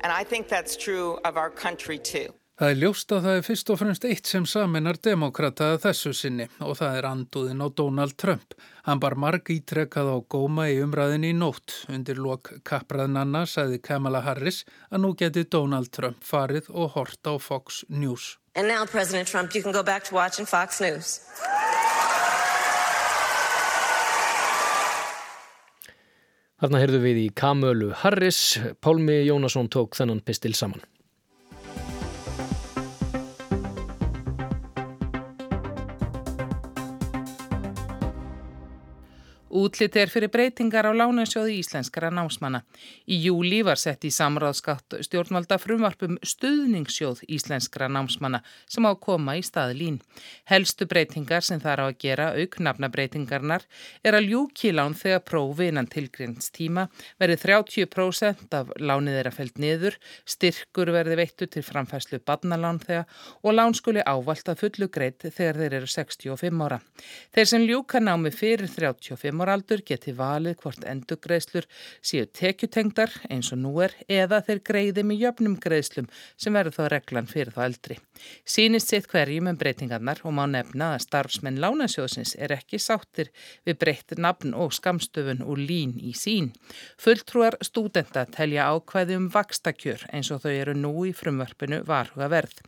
And 0.00 0.10
I 0.10 0.24
think 0.24 0.48
that's 0.48 0.76
true 0.76 1.18
of 1.24 1.36
our 1.36 1.50
country 1.50 1.98
too. 1.98 2.32
Það 2.54 2.70
er 2.70 2.76
ljóst 2.78 3.10
að 3.10 3.24
það 3.24 3.36
er 3.36 3.40
fyrst 3.42 3.70
og 3.72 3.78
fremst 3.80 4.04
eitt 4.06 4.28
sem 4.30 4.44
saminar 4.46 4.98
demokrataða 5.02 5.80
þessu 5.88 6.12
sinni 6.14 6.44
og 6.62 6.76
það 6.78 6.98
er 7.00 7.08
anduðin 7.08 7.64
á 7.66 7.68
Donald 7.80 8.14
Trump. 8.14 8.54
Hann 8.86 9.00
bar 9.02 9.16
marg 9.18 9.50
ítrekkað 9.50 10.12
á 10.14 10.18
góma 10.30 10.68
í 10.70 10.76
umræðinni 10.84 11.32
í 11.34 11.34
nótt. 11.34 11.74
Undir 11.90 12.22
lok 12.22 12.52
kapraðnanna 12.62 13.42
sagði 13.50 13.80
Kamala 13.82 14.22
Harris 14.22 14.62
að 14.86 15.02
nú 15.02 15.10
geti 15.18 15.42
Donald 15.50 15.90
Trump 15.90 16.22
farið 16.22 16.70
og 16.70 16.94
hort 16.94 17.26
á 17.26 17.34
Fox 17.42 17.82
News. 17.90 18.36
And 18.54 18.70
now 18.70 18.86
President 18.86 19.26
Trump, 19.26 19.50
you 19.50 19.60
can 19.60 19.74
go 19.74 19.82
back 19.82 20.06
to 20.06 20.14
watching 20.14 20.46
Fox 20.46 20.78
News. 20.78 21.18
Þarna 26.62 26.86
heyrðu 26.86 27.02
við 27.02 27.24
í 27.26 27.28
Kamölu 27.34 27.90
Harris. 28.06 28.60
Pálmi 28.78 29.24
Jónasson 29.26 29.66
tók 29.66 29.98
þennan 29.98 30.22
pistil 30.22 30.54
saman. 30.54 30.93
Útlit 39.54 39.94
er 39.94 40.10
fyrir 40.10 40.32
breytingar 40.34 40.82
á 40.82 40.90
lánasjóði 40.90 41.60
íslenskara 41.60 42.08
námsmanna. 42.10 42.64
Í 43.06 43.20
júli 43.22 43.60
var 43.62 43.78
sett 43.78 44.02
í 44.02 44.10
samráðskatt 44.10 44.96
stjórnvalda 45.06 45.60
frumvarpum 45.62 46.16
stuðningssjóð 46.26 47.20
íslenskara 47.36 47.86
námsmanna 47.86 48.40
sem 48.66 48.82
á 48.82 48.90
að 48.90 48.98
koma 49.06 49.36
í 49.38 49.44
stað 49.46 49.76
lín. 49.78 50.00
Helstu 50.50 50.88
breytingar 50.90 51.46
sem 51.46 51.62
þar 51.62 51.82
á 51.82 51.84
að 51.86 52.00
gera 52.02 52.26
auknafnabreitingarnar 52.34 53.62
er 54.02 54.18
að 54.18 54.32
ljúkilán 54.32 54.96
þegar 54.98 55.22
prófi 55.22 55.70
innan 55.70 55.86
tilgrinstíma 55.92 56.88
verið 57.22 57.46
30% 57.46 58.58
af 58.58 58.74
lánið 58.82 59.20
er 59.20 59.30
að 59.30 59.38
felt 59.38 59.62
niður, 59.62 60.00
styrkur 60.26 60.90
verði 60.98 61.20
veittu 61.22 61.46
til 61.46 61.62
framfæslu 61.62 62.18
badnalán 62.26 62.82
þegar 62.82 63.06
og 63.44 63.54
lán 63.54 63.78
skuli 63.78 64.02
ávalt 64.02 64.50
að 64.50 64.66
fullu 64.66 64.90
greitt 64.90 65.30
þegar 65.30 65.62
þeir 65.62 65.78
eru 65.78 65.94
65 65.94 66.66
ára. 66.66 66.82
Þeir 67.30 67.52
sem 67.54 67.70
ljúka 67.70 68.02
námi 68.02 68.34
fyrir 68.34 68.66
35 68.66 69.30
ára 69.38 69.43
geti 69.84 70.12
valið 70.16 70.56
hvort 70.62 70.84
endugreislur 70.88 71.66
séu 72.02 72.26
tekjutengdar 72.26 73.12
eins 73.30 73.52
og 73.52 73.58
nú 73.62 73.72
er 73.84 73.94
eða 74.08 74.40
þeir 74.46 74.60
greiði 74.64 75.04
með 75.04 75.20
jöfnum 75.24 75.56
greislum 75.60 76.08
sem 76.36 76.54
verður 76.54 76.76
þá 76.78 76.88
reglan 76.94 77.28
fyrir 77.30 77.52
þá 77.54 77.64
eldri. 77.66 77.98
Sýnist 78.46 78.88
sitt 78.88 79.08
hverjum 79.10 79.48
en 79.50 79.58
breytingarnar 79.58 80.22
og 80.24 80.34
má 80.36 80.44
nefna 80.48 80.94
að 80.94 81.04
starfsmenn 81.06 81.60
Lánasjóðsins 81.62 82.34
er 82.38 82.54
ekki 82.56 82.78
sáttir 82.78 83.30
við 83.66 83.78
breytt 83.82 84.16
nafn 84.18 84.54
og 84.54 84.72
skamstöfun 84.76 85.42
og 85.44 85.60
lín 85.60 85.96
í 85.98 86.14
sín. 86.16 86.52
Fulltrúar 87.00 87.58
stúdenta 87.64 88.24
telja 88.30 88.70
ákvæði 88.72 89.18
um 89.18 89.28
vakstakjör 89.34 90.06
eins 90.12 90.30
og 90.34 90.44
þau 90.44 90.52
eru 90.54 90.76
nú 90.78 90.94
í 91.08 91.12
frumvarpinu 91.16 91.82
varhuga 91.88 92.30
verð. 92.32 92.62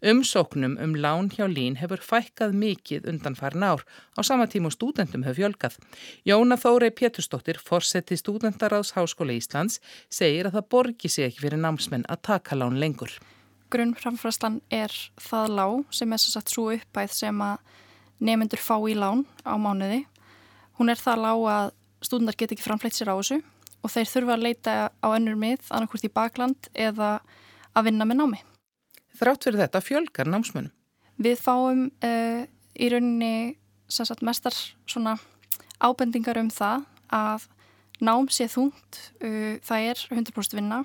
Umsóknum 0.00 0.78
um 0.82 0.96
lán 0.96 1.30
hjá 1.32 1.46
lín 1.50 1.78
hefur 1.82 2.02
fækkað 2.02 2.56
mikið 2.56 3.08
undan 3.12 3.38
farin 3.38 3.66
ár 3.66 3.84
á 4.16 4.20
sama 4.22 4.46
tíma 4.46 4.70
og 4.70 4.76
stúdentum 4.76 5.26
hefur 5.26 5.42
fjölkað. 5.42 5.78
Jóna 6.22 6.54
Þórei 6.54 6.92
Pétursdóttir, 6.94 7.56
forseti 7.58 8.14
stúdendaráðs 8.14 8.92
Háskóla 8.94 9.34
Íslands, 9.34 9.80
segir 10.06 10.46
að 10.46 10.54
það 10.54 10.66
borgi 10.70 11.08
sig 11.10 11.24
ekki 11.26 11.42
fyrir 11.42 11.58
námsmenn 11.58 12.04
að 12.06 12.20
taka 12.28 12.54
lán 12.54 12.76
lengur. 12.78 13.10
Grunnframfræslan 13.74 14.60
er 14.70 14.94
það 15.18 15.54
lág 15.58 15.96
sem 15.98 16.14
er 16.14 16.22
svo, 16.22 16.42
svo 16.46 16.66
uppæð 16.76 17.16
sem 17.16 17.42
að 17.42 17.80
nemyndur 18.22 18.62
fá 18.62 18.76
í 18.86 18.94
lán 18.94 19.24
á 19.42 19.58
mánuði. 19.58 20.04
Hún 20.78 20.94
er 20.94 21.02
það 21.02 21.24
lág 21.24 21.48
að 21.56 21.72
stúdendar 22.06 22.38
get 22.38 22.54
ekki 22.54 22.68
framfleitt 22.68 23.00
sér 23.00 23.10
á 23.10 23.18
þessu 23.18 23.40
og 23.82 23.90
þeir 23.90 24.12
þurfa 24.12 24.36
að 24.36 24.46
leita 24.46 24.76
á 24.94 25.06
önnur 25.10 25.42
mið, 25.42 25.66
annarkvort 25.74 26.06
í 26.06 26.12
bakland 26.20 26.70
eða 26.70 27.16
að 27.74 27.90
vinna 27.90 28.06
með 28.06 28.20
námi. 28.22 28.40
Þrátt 29.18 29.48
fyrir 29.48 29.64
þetta 29.64 29.82
fjölgar 29.82 30.30
námsmennum? 30.30 30.70
Við 31.18 31.42
fáum 31.42 31.88
uh, 31.90 32.46
í 32.78 32.94
rauninni 32.94 33.58
sagt, 33.90 34.22
mestar 34.22 34.54
svona 34.86 35.18
ábendingar 35.82 36.40
um 36.40 36.50
það 36.52 36.86
að 37.12 37.48
nám 38.02 38.28
sé 38.32 38.48
þungt, 38.50 39.00
uh, 39.22 39.58
það 39.62 39.88
er 39.92 40.04
100% 40.10 40.58
vinna 40.58 40.82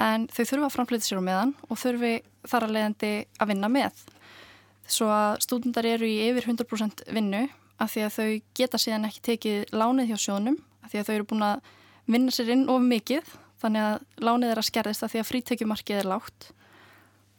en 0.00 0.26
þau 0.32 0.42
þurfa 0.42 0.66
að 0.68 0.74
framfleyta 0.74 1.06
sér 1.06 1.22
á 1.22 1.28
meðan 1.28 1.54
og 1.68 1.78
þurfi 1.78 2.14
þar 2.50 2.66
að 2.66 2.74
leiðandi 2.76 3.12
að 3.38 3.50
vinna 3.52 3.70
með. 3.70 4.00
Svo 4.90 5.08
að 5.12 5.38
stúdendar 5.44 5.86
eru 5.88 6.08
í 6.08 6.18
yfir 6.26 6.50
100% 6.50 7.06
vinnu 7.14 7.46
af 7.80 7.94
því 7.94 8.04
að 8.06 8.16
þau 8.16 8.28
geta 8.58 8.80
síðan 8.80 9.08
ekki 9.08 9.22
tekið 9.30 9.72
lánið 9.74 10.12
hjá 10.12 10.18
sjónum 10.26 10.58
af 10.84 10.92
því 10.92 11.00
að 11.00 11.08
þau 11.08 11.14
eru 11.14 11.28
búin 11.30 11.46
að 11.46 11.72
vinna 12.10 12.34
sér 12.34 12.52
inn 12.54 12.66
of 12.70 12.82
mikið 12.84 13.30
þannig 13.62 13.86
að 13.88 14.26
lánið 14.28 14.52
er 14.52 14.60
að 14.60 14.68
skerðist 14.68 15.06
af 15.06 15.12
því 15.12 15.22
að 15.22 15.30
frítekjumarkið 15.30 16.00
er 16.00 16.10
lágt 16.10 16.50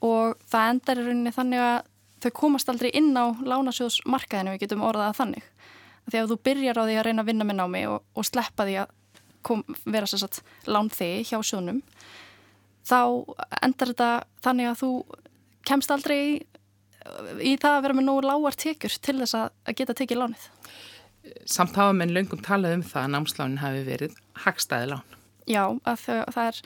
og 0.05 0.39
það 0.49 0.71
endar 0.73 1.01
í 1.01 1.05
rauninni 1.05 1.35
þannig 1.35 1.65
að 1.65 1.77
þau 2.25 2.31
komast 2.39 2.71
aldrei 2.71 2.89
inn 2.97 3.11
á 3.13 3.25
lánasjóðsmarkaðinu 3.45 4.55
við 4.55 4.63
getum 4.65 4.85
orðað 4.87 5.19
þannig 5.19 5.49
þegar 6.11 6.29
þú 6.31 6.37
byrjar 6.47 6.79
á 6.79 6.83
því 6.85 6.97
að 6.99 7.05
reyna 7.07 7.25
að 7.25 7.31
vinna 7.31 7.47
með 7.47 7.59
námi 7.61 7.83
og, 7.91 8.05
og 8.15 8.27
sleppa 8.27 8.67
því 8.67 8.77
að 8.83 8.93
kom, 9.45 9.63
vera 9.85 10.09
sér 10.09 10.25
satt 10.25 10.41
lán 10.69 10.89
þig 10.93 11.29
hjá 11.29 11.39
sjónum 11.45 11.81
þá 12.85 12.99
endar 13.65 13.93
þetta 13.93 14.09
þannig 14.45 14.71
að 14.71 14.81
þú 14.81 14.91
kemst 15.65 15.93
aldrei 15.93 16.17
í, 16.17 16.33
í 17.41 17.55
það 17.61 17.77
að 17.77 17.83
vera 17.87 17.97
með 17.97 18.07
nógu 18.09 18.25
lágar 18.25 18.57
tekjur 18.61 18.97
til 19.01 19.17
þess 19.21 19.37
að, 19.39 19.47
að 19.65 19.77
geta 19.81 19.97
tekið 19.97 20.21
lánið. 20.21 20.47
Samt 21.49 21.77
hafa 21.79 21.93
menn 21.97 22.13
löngum 22.13 22.41
talað 22.45 22.77
um 22.77 22.85
það 22.85 23.03
að 23.03 23.13
námslánin 23.15 23.61
hafi 23.63 23.85
verið 23.87 24.17
hagstæði 24.43 24.91
lán. 24.93 25.15
Já, 25.49 25.63
það, 25.85 26.21
það 26.35 26.49
er 26.49 26.59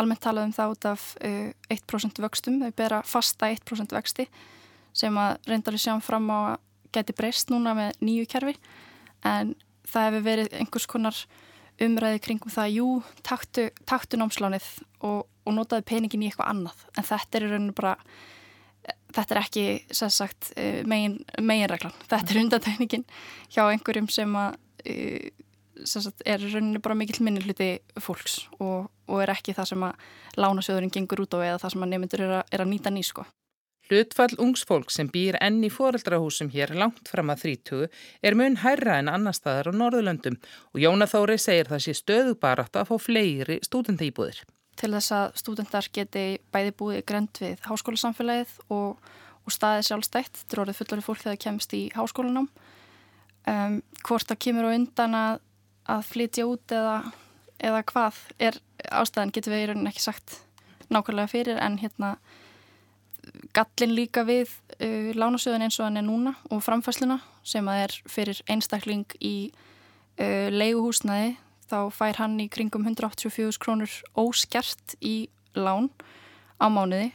almennt 0.00 0.24
talað 0.24 0.48
um 0.48 0.56
það 0.56 0.74
út 0.74 0.88
af 0.92 1.06
uh, 1.24 1.48
1% 1.72 2.20
vöxtum, 2.24 2.60
þau 2.60 2.76
bera 2.76 3.00
fasta 3.08 3.48
1% 3.52 3.96
vexti 3.96 4.28
sem 4.96 5.16
að 5.16 5.38
reyndar 5.48 5.76
við 5.76 5.86
sjáum 5.86 6.04
fram 6.04 6.28
á 6.28 6.38
að 6.52 6.60
geti 6.92 7.16
breyst 7.16 7.52
núna 7.52 7.74
með 7.78 7.96
nýju 8.04 8.28
kerfi 8.30 8.56
en 9.28 9.54
það 9.88 10.08
hefur 10.08 10.26
verið 10.26 10.54
einhvers 10.58 10.88
konar 10.90 11.18
umræði 11.82 12.20
kringum 12.22 12.52
það, 12.52 12.76
jú, 12.76 12.88
taktu, 13.26 13.68
taktu 13.88 14.18
námslánið 14.20 14.66
og, 15.06 15.26
og 15.46 15.56
notaði 15.56 15.86
peningin 15.88 16.24
í 16.24 16.30
eitthvað 16.30 16.52
annað. 16.52 16.86
En 16.98 17.06
þetta 17.08 17.38
er 17.38 17.46
í 17.46 17.50
rauninu 17.50 17.76
bara, 17.76 17.94
þetta 19.16 19.34
er 19.34 19.40
ekki, 19.42 19.64
sagt, 19.96 20.52
eh, 20.56 20.82
megin, 20.88 21.20
meginreglan. 21.40 21.96
Þetta 22.10 22.34
er 22.34 22.42
undantekningin 22.44 23.06
hjá 23.54 23.64
einhverjum 23.64 24.10
sem 24.12 24.38
að, 24.38 24.58
eh, 24.84 25.30
sagt, 25.88 26.22
er 26.26 26.44
í 26.44 26.52
rauninu 26.52 26.82
bara 26.84 26.98
mikill 26.98 27.24
minni 27.24 27.42
hluti 27.42 27.74
fólks 28.00 28.42
og, 28.60 28.90
og 29.08 29.22
er 29.24 29.34
ekki 29.34 29.56
það 29.56 29.72
sem 29.72 29.86
að 29.88 30.10
lánasjóðurinn 30.38 30.94
gengur 30.94 31.24
út 31.24 31.34
á 31.34 31.38
eða 31.40 31.62
það 31.64 31.74
sem 31.74 31.86
að 31.86 31.94
nefndur 31.94 32.26
er, 32.28 32.36
er 32.52 32.64
að 32.64 32.72
nýta 32.74 32.94
ný, 32.94 33.04
sko. 33.06 33.26
Hlutfall 33.92 34.38
ungsfólk 34.40 34.88
sem 34.88 35.08
býr 35.12 35.36
enn 35.44 35.58
í 35.66 35.68
foreldrahúsum 35.68 36.48
hér 36.54 36.70
langt 36.80 37.10
fram 37.12 37.28
að 37.28 37.42
30 37.44 37.90
er 38.24 38.36
mun 38.38 38.54
hærra 38.62 38.96
en 39.02 39.10
annar 39.12 39.36
staðar 39.36 39.68
á 39.68 39.72
Norðurlöndum 39.76 40.38
og 40.72 40.78
Jóna 40.80 41.04
Þóri 41.10 41.36
segir 41.36 41.68
það 41.68 41.82
sé 41.84 41.94
stöðubarátt 41.98 42.78
að 42.80 42.88
fá 42.88 42.94
fleiri 43.04 43.58
stúdentaýbúðir. 43.66 44.38
Til 44.80 44.90
þess 44.94 45.12
að 45.12 45.36
stúdentar 45.42 45.88
geti 45.92 46.24
bæði 46.54 46.72
búið 46.80 47.02
grönd 47.10 47.40
við 47.42 47.60
háskólasamfélagið 47.68 48.54
og, 48.72 49.10
og 49.44 49.56
staðið 49.58 49.88
sjálfstætt, 49.90 50.44
orðið 50.56 50.78
fullari 50.80 51.04
fólk 51.04 51.20
þegar 51.20 51.36
það 51.36 51.42
kemst 51.44 51.76
í 51.76 51.82
háskólanám. 51.92 52.48
Um, 53.44 53.82
hvort 54.06 54.30
það 54.30 54.40
kemur 54.46 54.70
á 54.72 54.76
undan 54.78 55.18
að, 55.18 55.42
að 55.92 56.06
flytja 56.08 56.46
út 56.48 56.72
eða, 56.72 56.96
eða 57.60 57.84
hvað 57.92 58.24
er 58.40 58.56
ástæðan 58.88 59.34
getur 59.36 59.52
við 59.52 59.66
í 59.66 59.68
rauninni 59.68 59.92
ekki 59.92 60.06
sagt 60.06 60.38
nákvæmlega 60.88 61.32
fyrir 61.34 61.60
en 61.60 61.76
hérna 61.82 62.16
gallin 63.54 63.94
líka 63.96 64.24
við 64.26 64.50
uh, 64.78 65.12
lánasöðun 65.16 65.66
eins 65.66 65.78
og 65.80 65.88
hann 65.88 66.00
er 66.00 66.06
núna 66.06 66.34
og 66.50 66.62
framfæsluna 66.64 67.20
sem 67.46 67.68
að 67.68 67.84
er 67.86 67.96
fyrir 68.10 68.42
einstakling 68.50 69.06
í 69.20 69.36
uh, 69.50 70.48
leiguhúsnaði 70.52 71.36
þá 71.70 71.78
fær 71.94 72.20
hann 72.20 72.40
í 72.42 72.48
kringum 72.52 72.84
184 72.86 73.60
krónur 73.62 73.92
óskert 74.18 74.96
í 75.00 75.28
lán 75.56 75.90
á 76.60 76.66
mánuði 76.72 77.12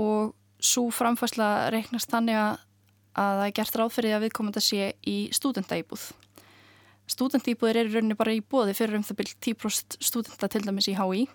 og 0.00 0.34
svo 0.64 0.88
framfæsla 0.94 1.70
reiknast 1.74 2.10
þannig 2.10 2.38
að, 2.40 2.58
að 3.20 3.38
það 3.38 3.46
er 3.46 3.56
gert 3.58 3.78
ráðferðið 3.80 4.16
að 4.16 4.24
viðkomanda 4.24 4.62
sé 4.64 4.90
í 5.06 5.16
stúdentaýbúð. 5.36 6.04
Stúdentaýbúðir 7.14 7.82
eru 7.82 7.94
rauninni 7.98 8.16
bara 8.16 8.34
í 8.34 8.40
bóði 8.40 8.74
fyrir 8.76 8.96
um 8.98 9.04
það 9.04 9.20
byrjum 9.20 9.40
10% 9.44 9.98
stúdenta 10.00 10.48
til 10.50 10.64
dæmis 10.64 10.88
í 10.88 10.96
HÍ 10.96 11.26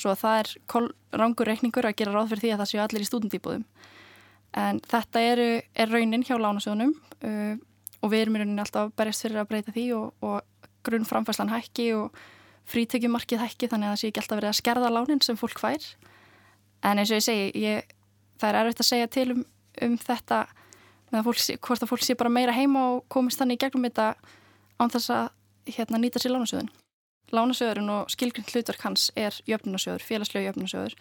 svo 0.00 0.12
að 0.14 0.22
það 0.24 0.40
er 0.40 0.90
rangur 1.20 1.50
reikningur 1.50 1.88
að 1.88 1.98
gera 2.00 2.14
ráð 2.14 2.32
fyrir 2.32 2.44
því 2.44 2.52
að 2.54 2.62
það 2.62 2.70
séu 2.72 2.82
allir 2.84 3.04
í 3.04 3.08
stúdendýbúðum 3.08 3.64
en 4.58 4.80
þetta 4.90 5.22
eru, 5.22 5.48
er 5.74 5.92
raunin 5.92 6.24
hjá 6.26 6.36
lánasjónum 6.40 6.94
uh, 6.96 7.54
og 8.00 8.12
við 8.12 8.24
erum 8.24 8.36
í 8.36 8.42
rauninni 8.42 8.64
alltaf 8.64 8.92
berjast 8.98 9.26
fyrir 9.26 9.42
að 9.42 9.50
breyta 9.52 9.74
því 9.74 9.86
og, 9.98 10.26
og 10.26 10.68
grunnframfæslan 10.86 11.52
hækki 11.52 11.90
og 11.98 12.16
frítekjumarkið 12.70 13.42
hækki 13.44 13.68
þannig 13.70 13.90
að 13.90 13.94
það 13.94 14.00
sé 14.00 14.10
ekki 14.10 14.22
alltaf 14.22 14.40
verið 14.40 14.50
að 14.52 14.58
skerða 14.60 14.92
lánin 14.94 15.22
sem 15.24 15.38
fólk 15.38 15.60
fær. 15.60 15.86
En 16.86 17.00
eins 17.00 17.10
og 17.10 17.18
ég 17.18 17.26
segi 17.26 17.64
ég, 17.64 17.94
það 18.40 18.50
er 18.50 18.58
erfitt 18.60 18.82
að 18.84 18.88
segja 18.88 19.10
til 19.12 19.26
um, 19.34 19.42
um 19.86 19.96
þetta 20.00 20.44
með 21.10 21.20
að 21.20 21.26
fólk 21.28 21.66
hvort 21.66 21.84
að 21.84 21.92
fólk 21.92 22.06
sé 22.06 22.16
bara 22.18 22.32
meira 22.32 22.54
heima 22.56 22.86
og 22.94 23.02
komist 23.12 23.42
þannig 23.42 23.58
í 23.58 23.64
gegnum 23.64 23.88
þetta 23.88 24.12
án 24.80 24.94
þess 24.94 25.12
að 25.12 25.26
hérna, 25.74 26.00
nýta 26.00 26.22
sér 26.22 26.34
lánasjóðun 26.36 26.70
Lánasjóðurinn 27.34 27.92
og 27.94 28.10
skilgrind 28.12 28.50
hlutverk 28.50 28.86
hans 28.86 29.10
er 29.18 29.36
jöfnunarsjóður, 29.48 30.06
félagslega 30.06 30.50
jöfnunarsjóður. 30.50 30.96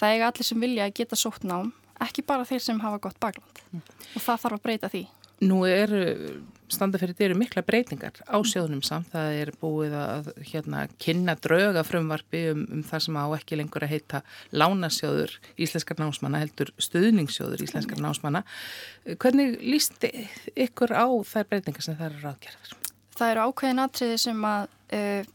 Það 0.00 0.14
eiga 0.14 0.30
allir 0.30 0.48
sem 0.48 0.64
vilja 0.66 0.86
að 0.88 0.96
geta 1.00 1.18
sótt 1.18 1.46
nám, 1.46 1.72
ekki 2.02 2.24
bara 2.26 2.46
þeir 2.48 2.62
sem 2.64 2.80
hafa 2.82 3.02
gott 3.02 3.20
bakland. 3.22 3.62
Mm. 3.70 3.84
Og 4.14 4.24
það 4.24 4.42
þarf 4.44 4.58
að 4.58 4.64
breyta 4.68 4.90
því. 4.92 5.04
Nú 5.44 5.64
er 5.66 5.90
standa 6.72 6.98
fyrir 7.00 7.16
þeirri 7.18 7.36
mikla 7.38 7.62
breytingar 7.66 8.20
á 8.24 8.36
sjóðunum 8.46 8.82
samt. 8.86 9.10
Það 9.12 9.38
er 9.40 9.50
búið 9.60 9.96
að 9.98 10.30
hérna, 10.48 10.84
kynna 11.02 11.34
drauga 11.42 11.84
frumvarfi 11.86 12.44
um, 12.52 12.64
um 12.78 12.84
það 12.86 13.04
sem 13.06 13.18
á 13.18 13.26
ekki 13.36 13.58
lengur 13.58 13.86
að 13.86 13.94
heita 13.94 14.22
lánasjóður 14.54 15.36
íslenskar 15.60 16.00
námsmanna, 16.00 16.40
heldur 16.44 16.72
stuðningssjóður 16.86 17.66
íslenskar 17.66 18.00
námsmanna. 18.02 18.44
Hvernig 19.18 19.58
líst 19.62 20.06
ykkur 20.06 20.94
á 20.94 21.06
þær 21.28 21.50
breytingar 21.50 21.86
sem 21.86 21.98
það 21.98 22.10
eru 22.10 22.24
ráðgerðar? 22.28 22.76
Það 23.14 23.34
eru 23.34 23.48
ákveðin 23.48 23.84
atriði 23.84 24.20
sem 24.24 24.46
að 24.48 24.68
uh, 24.98 25.32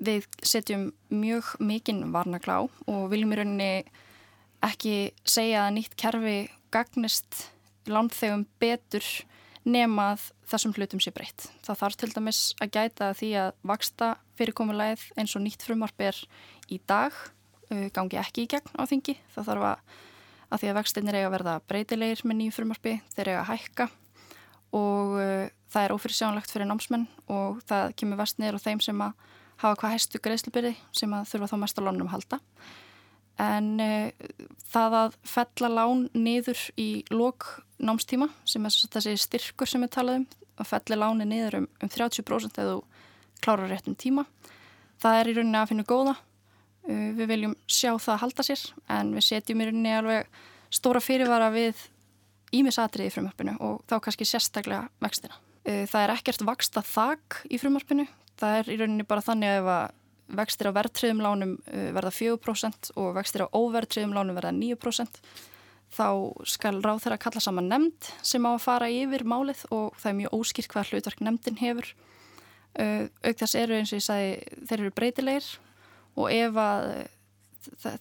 við 0.00 0.26
setjum 0.46 0.90
mjög 1.12 1.54
mikinn 1.60 2.06
varnaglá 2.14 2.62
og 2.64 3.02
viljum 3.12 3.34
í 3.34 3.40
rauninni 3.40 3.72
ekki 4.64 5.12
segja 5.24 5.66
að 5.66 5.74
nýtt 5.78 5.96
kerfi 6.00 6.38
gagnist 6.72 7.46
landþegum 7.90 8.46
betur 8.60 9.04
nemað 9.68 10.30
þessum 10.48 10.72
hlutum 10.76 11.02
sé 11.02 11.12
breytt. 11.14 11.48
Það 11.64 11.80
þarf 11.82 11.98
til 12.00 12.10
dæmis 12.14 12.40
að 12.60 12.72
gæta 12.76 13.10
því 13.16 13.30
að 13.42 13.50
vaksta 13.70 14.14
fyrirkomulegð 14.40 15.04
eins 15.20 15.36
og 15.36 15.44
nýtt 15.44 15.64
frumarp 15.66 16.04
er 16.04 16.16
í 16.72 16.80
dag 16.88 17.16
gangi 17.94 18.18
ekki 18.18 18.44
í 18.44 18.50
gegn 18.50 18.80
á 18.80 18.82
þingi. 18.88 19.16
Það 19.34 19.50
þarf 19.50 19.66
að, 19.70 19.82
að 20.48 20.62
því 20.62 20.70
að 20.70 20.78
vextinnir 20.80 21.18
eiga 21.18 21.28
að 21.28 21.34
verða 21.36 21.56
breytilegir 21.70 22.24
með 22.26 22.40
nýju 22.40 22.56
frumarpi, 22.56 22.94
þeir 23.14 23.32
eiga 23.32 23.42
að 23.44 23.50
hækka 23.52 23.90
og 24.76 25.14
það 25.70 25.84
er 25.84 25.94
ófyrirsjónlegt 25.94 26.52
fyrir 26.52 26.68
námsmenn 26.70 27.06
og 27.30 27.60
það 27.66 27.94
kemur 28.00 28.20
vest 28.20 28.40
niður 28.40 28.58
á 28.58 28.64
þeim 28.66 28.82
sem 28.84 29.02
að 29.02 29.28
hafa 29.60 29.76
hvað 29.80 29.96
hæstu 29.96 30.20
greiðslubyrði 30.22 30.76
sem 30.96 31.12
að 31.14 31.28
þurfa 31.32 31.50
þá 31.50 31.56
mest 31.62 31.80
á 31.80 31.82
lánum 31.84 32.10
halda. 32.12 32.40
En 33.40 33.68
e, 33.80 34.12
það 34.68 34.96
að 34.98 35.18
fella 35.28 35.70
lán 35.72 36.06
niður 36.16 36.60
í 36.80 36.88
lók 37.12 37.62
námstíma 37.80 38.28
sem 38.48 38.66
er 38.68 38.76
þessi 38.96 39.16
styrkur 39.20 39.68
sem 39.68 39.84
við 39.84 39.94
talaðum 39.96 40.26
að 40.60 40.70
felli 40.74 40.98
láni 40.98 41.28
niður 41.28 41.60
um, 41.62 41.68
um 41.80 41.92
30% 41.92 42.60
eða 42.60 42.80
klára 43.40 43.68
réttum 43.70 43.96
tíma. 43.96 44.26
Það 45.00 45.20
er 45.20 45.30
í 45.30 45.36
rauninni 45.38 45.60
að 45.60 45.70
finna 45.72 45.88
góða. 45.88 46.16
Uh, 46.84 47.10
við 47.16 47.32
viljum 47.32 47.56
sjá 47.68 47.94
það 47.94 48.14
að 48.14 48.22
halda 48.24 48.46
sér 48.50 48.66
en 48.96 49.14
við 49.16 49.26
setjum 49.28 49.60
í 49.60 49.68
rauninni 49.68 49.96
alveg 49.96 50.40
stóra 50.72 51.02
fyrirvara 51.04 51.50
við 51.52 51.80
ímisatriði 52.56 53.08
í 53.08 53.14
frumvarpinu 53.14 53.56
og 53.64 53.80
þá 53.88 53.98
kannski 54.04 54.28
sérstaklega 54.28 54.88
vextina. 55.00 55.36
Uh, 55.64 55.84
það 55.88 56.02
er 56.04 56.14
ekkert 56.16 56.44
vaksta 56.48 56.84
þak 56.84 57.42
í 57.48 57.60
frumvarpinu 57.60 58.08
það 58.40 58.58
er 58.58 58.70
í 58.70 58.78
rauninni 58.80 59.06
bara 59.08 59.24
þannig 59.24 59.52
að 59.52 59.60
ef 59.60 59.70
að 59.74 59.96
vextir 60.40 60.70
á 60.70 60.76
verðtriðum 60.76 61.22
lánum 61.24 61.54
uh, 61.58 61.86
verða 61.96 62.12
4% 62.14 62.92
og 63.00 63.14
vextir 63.16 63.46
á 63.46 63.48
óverðtriðum 63.50 64.14
lánum 64.16 64.38
verða 64.38 64.52
9% 64.56 65.22
þá 65.90 66.06
skal 66.46 66.76
ráð 66.84 67.02
þeirra 67.04 67.18
kalla 67.18 67.42
saman 67.42 67.70
nefnd 67.70 68.10
sem 68.22 68.44
á 68.46 68.50
að 68.52 68.62
fara 68.62 68.90
yfir 68.94 69.24
málið 69.26 69.64
og 69.74 69.96
það 69.98 70.12
er 70.12 70.18
mjög 70.20 70.36
óskýrt 70.38 70.70
hvað 70.70 70.92
hlutverk 70.92 71.24
nefndin 71.26 71.58
hefur 71.58 71.88
uh, 72.78 73.06
auk 73.26 73.40
þess 73.42 73.58
eru 73.58 73.78
eins 73.78 73.90
og 73.90 73.98
ég 73.98 74.06
sagði 74.06 74.60
þeir 74.70 74.78
eru 74.78 74.94
breytilegir 74.94 75.48
og 76.14 76.30
ef 76.30 76.60
að 76.62 76.90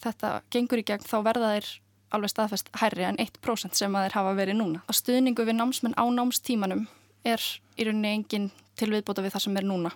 þetta 0.05 0.33
gengur 0.53 0.81
í 0.81 0.85
gegn 0.87 1.07
þá 1.07 1.17
verða 1.25 1.53
þeir 1.55 1.71
alveg 2.15 2.31
staðfest 2.31 2.69
hærri 2.81 3.05
en 3.05 3.19
1% 3.21 3.77
sem 3.77 3.95
að 3.95 4.07
þeir 4.07 4.15
hafa 4.17 4.37
verið 4.37 4.57
núna. 4.57 4.79
Að 4.89 4.97
stuðningu 4.97 5.45
við 5.45 5.59
námsmenn 5.59 5.97
á 5.99 6.05
námstímanum 6.09 6.87
er 7.27 7.43
í 7.77 7.85
rauninni 7.85 8.13
engin 8.15 8.47
til 8.79 8.89
viðbóta 8.93 9.21
við 9.21 9.35
það 9.35 9.45
sem 9.45 9.59
er 9.59 9.67
núna 9.67 9.91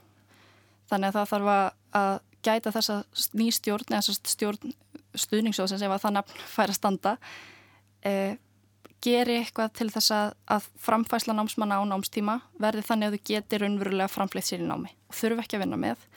Þannig 0.92 1.10
að 1.10 1.18
það 1.18 1.32
þarf 1.34 1.52
að 2.00 2.14
gæta 2.44 2.74
þessa 2.76 2.98
nýstjórn 3.40 3.92
eða 3.92 4.02
þessa 4.02 4.34
stjórn 4.34 4.74
stuðningssjóðsins 5.14 5.86
ef 5.86 5.94
að 5.94 6.04
það 6.04 6.16
nafn 6.18 6.44
fær 6.50 6.72
að 6.72 6.78
standa 6.80 7.14
eh, 8.08 8.36
geri 9.04 9.40
eitthvað 9.42 9.74
til 9.78 9.90
þess 9.94 10.14
að, 10.16 10.36
að 10.56 10.70
framfæsla 10.82 11.36
námsmanna 11.38 11.80
á 11.80 11.84
námstíma 11.88 12.38
verði 12.62 12.86
þannig 12.88 13.10
að 13.10 13.18
þau 13.18 13.28
geti 13.32 13.60
raunverulega 13.62 14.12
framfleytt 14.12 14.48
sér 14.48 14.64
í 14.64 14.70
námi 14.70 14.94
þurfu 15.14 15.44
ekki 15.44 15.60
að 15.60 15.66
vinna 15.66 15.80
með. 15.80 16.08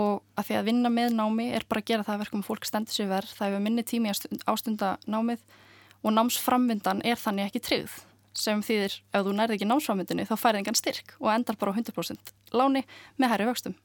Og 0.00 0.24
að 0.34 0.48
því 0.48 0.56
að 0.58 0.66
vinna 0.66 0.90
með 0.90 1.12
námi 1.14 1.50
er 1.54 1.66
bara 1.70 1.84
að 1.84 1.90
gera 1.92 2.06
það 2.06 2.24
verkum 2.24 2.42
fólk 2.42 2.66
stendur 2.66 2.96
sér 2.96 3.12
verð, 3.12 3.30
það 3.36 3.52
hefur 3.52 3.62
minni 3.62 3.84
tími 3.86 4.10
ástunda 4.50 4.96
námið 5.06 5.44
og 6.02 6.16
námsframvindan 6.16 7.04
er 7.06 7.20
þannig 7.20 7.52
ekki 7.52 7.62
tryggð 7.68 8.00
sem 8.34 8.62
þýðir 8.66 8.96
ef 9.14 9.22
þú 9.22 9.34
nærði 9.38 9.58
ekki 9.58 9.68
námsframvindinu 9.70 10.26
þá 10.26 10.34
færði 10.40 10.64
engan 10.64 10.78
styrk 10.78 11.14
og 11.20 11.30
endar 11.30 11.58
bara 11.60 11.70
á 11.70 11.78
100% 11.78 12.32
láni 12.58 12.82
með 13.14 13.30
herri 13.30 13.46
vöxtum 13.46 13.76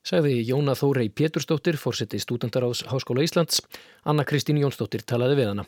Segði 0.00 0.38
Jóna 0.48 0.72
Þórei 0.72 1.10
Pétursdóttir, 1.12 1.76
fórseti 1.76 2.16
stúdendaráðs 2.22 2.86
Háskóla 2.88 3.20
Íslands, 3.20 3.60
Anna 4.08 4.24
Kristín 4.24 4.56
Jónsdóttir 4.56 5.04
talaði 5.04 5.36
við 5.36 5.50
hana. 5.50 5.66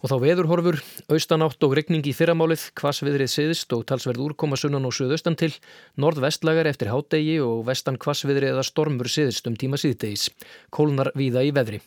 Og 0.00 0.08
þá 0.08 0.14
veðurhorfur, 0.24 0.78
austanátt 1.12 1.62
og 1.62 1.74
regning 1.76 2.06
í 2.08 2.14
fyrramálið, 2.16 2.64
hvasviðrið 2.80 3.28
siðist 3.30 3.74
og 3.76 3.84
talsverð 3.86 4.24
úrkoma 4.24 4.56
sunnan 4.56 4.88
og 4.88 4.96
suðaustan 4.96 5.36
til, 5.38 5.52
nordvestlagar 6.00 6.70
eftir 6.72 6.90
hádegi 6.90 7.36
og 7.44 7.60
vestan 7.68 8.00
hvasviðrið 8.00 8.54
eða 8.54 8.64
stormur 8.66 9.12
siðist 9.12 9.46
um 9.46 9.60
tíma 9.60 9.78
síðdegis, 9.78 10.30
kólnar 10.72 11.12
víða 11.14 11.44
í 11.44 11.52
veðri. 11.54 11.82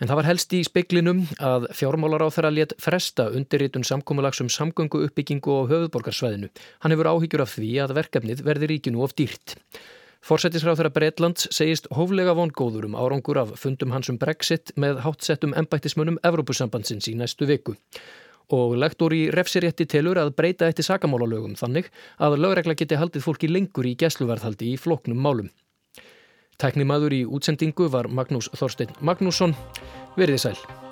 En 0.00 0.08
það 0.08 0.20
var 0.22 0.28
helst 0.30 0.56
í 0.56 0.64
speiklinum 0.64 1.24
að 1.42 1.68
fjármálar 1.76 2.24
á 2.24 2.32
þeirra 2.32 2.54
létt 2.54 2.74
fresta 2.80 3.28
undirritun 3.34 3.84
samkómulags 3.86 4.40
um 4.40 4.50
samgöngu 4.50 5.04
uppbyggingu 5.04 5.52
á 5.52 5.68
höfuðborgarsvæðinu. 5.68 6.50
Hann 6.80 6.94
hefur 6.94 7.12
áhyggjur 7.12 7.44
af 7.44 7.54
því 7.58 7.72
að 7.84 7.96
verkefnið 7.98 8.44
verði 8.46 8.72
ríkinu 8.72 9.02
of 9.02 9.14
dýrt. 9.18 9.58
Forsættisráð 10.24 10.80
þeirra 10.80 10.94
Breitlands 10.94 11.46
segist 11.54 11.86
hóflega 11.94 12.34
vongóður 12.34 12.88
um 12.88 12.96
árangur 12.98 13.38
af 13.38 13.52
fundum 13.60 13.92
hans 13.94 14.10
um 14.10 14.18
Brexit 14.18 14.72
með 14.76 15.02
hátsettum 15.04 15.54
embættismunum 15.56 16.18
Evrópusambandsins 16.26 17.06
í 17.08 17.14
næstu 17.18 17.46
viku. 17.46 17.76
Og 18.50 18.74
lektor 18.80 19.12
í 19.12 19.28
refsirétti 19.30 19.86
telur 19.86 20.18
að 20.18 20.32
breyta 20.36 20.68
eftir 20.68 20.86
sakamálalögum 20.88 21.54
þannig 21.60 21.92
að 22.18 22.38
lögregla 22.40 22.74
geti 22.80 22.98
haldið 22.98 23.26
fólki 23.26 23.50
lengur 23.52 23.86
í 23.86 23.94
gesluverðhaldi 24.00 24.72
í 24.72 24.80
floknum 24.80 25.20
málum. 25.22 25.52
Teknimaður 26.58 27.14
í 27.14 27.22
útsendingu 27.28 27.86
var 27.92 28.10
Magnús 28.10 28.50
Þorstein 28.58 28.96
Magnússon. 28.98 29.54
Verðið 30.18 30.44
sæl. 30.48 30.87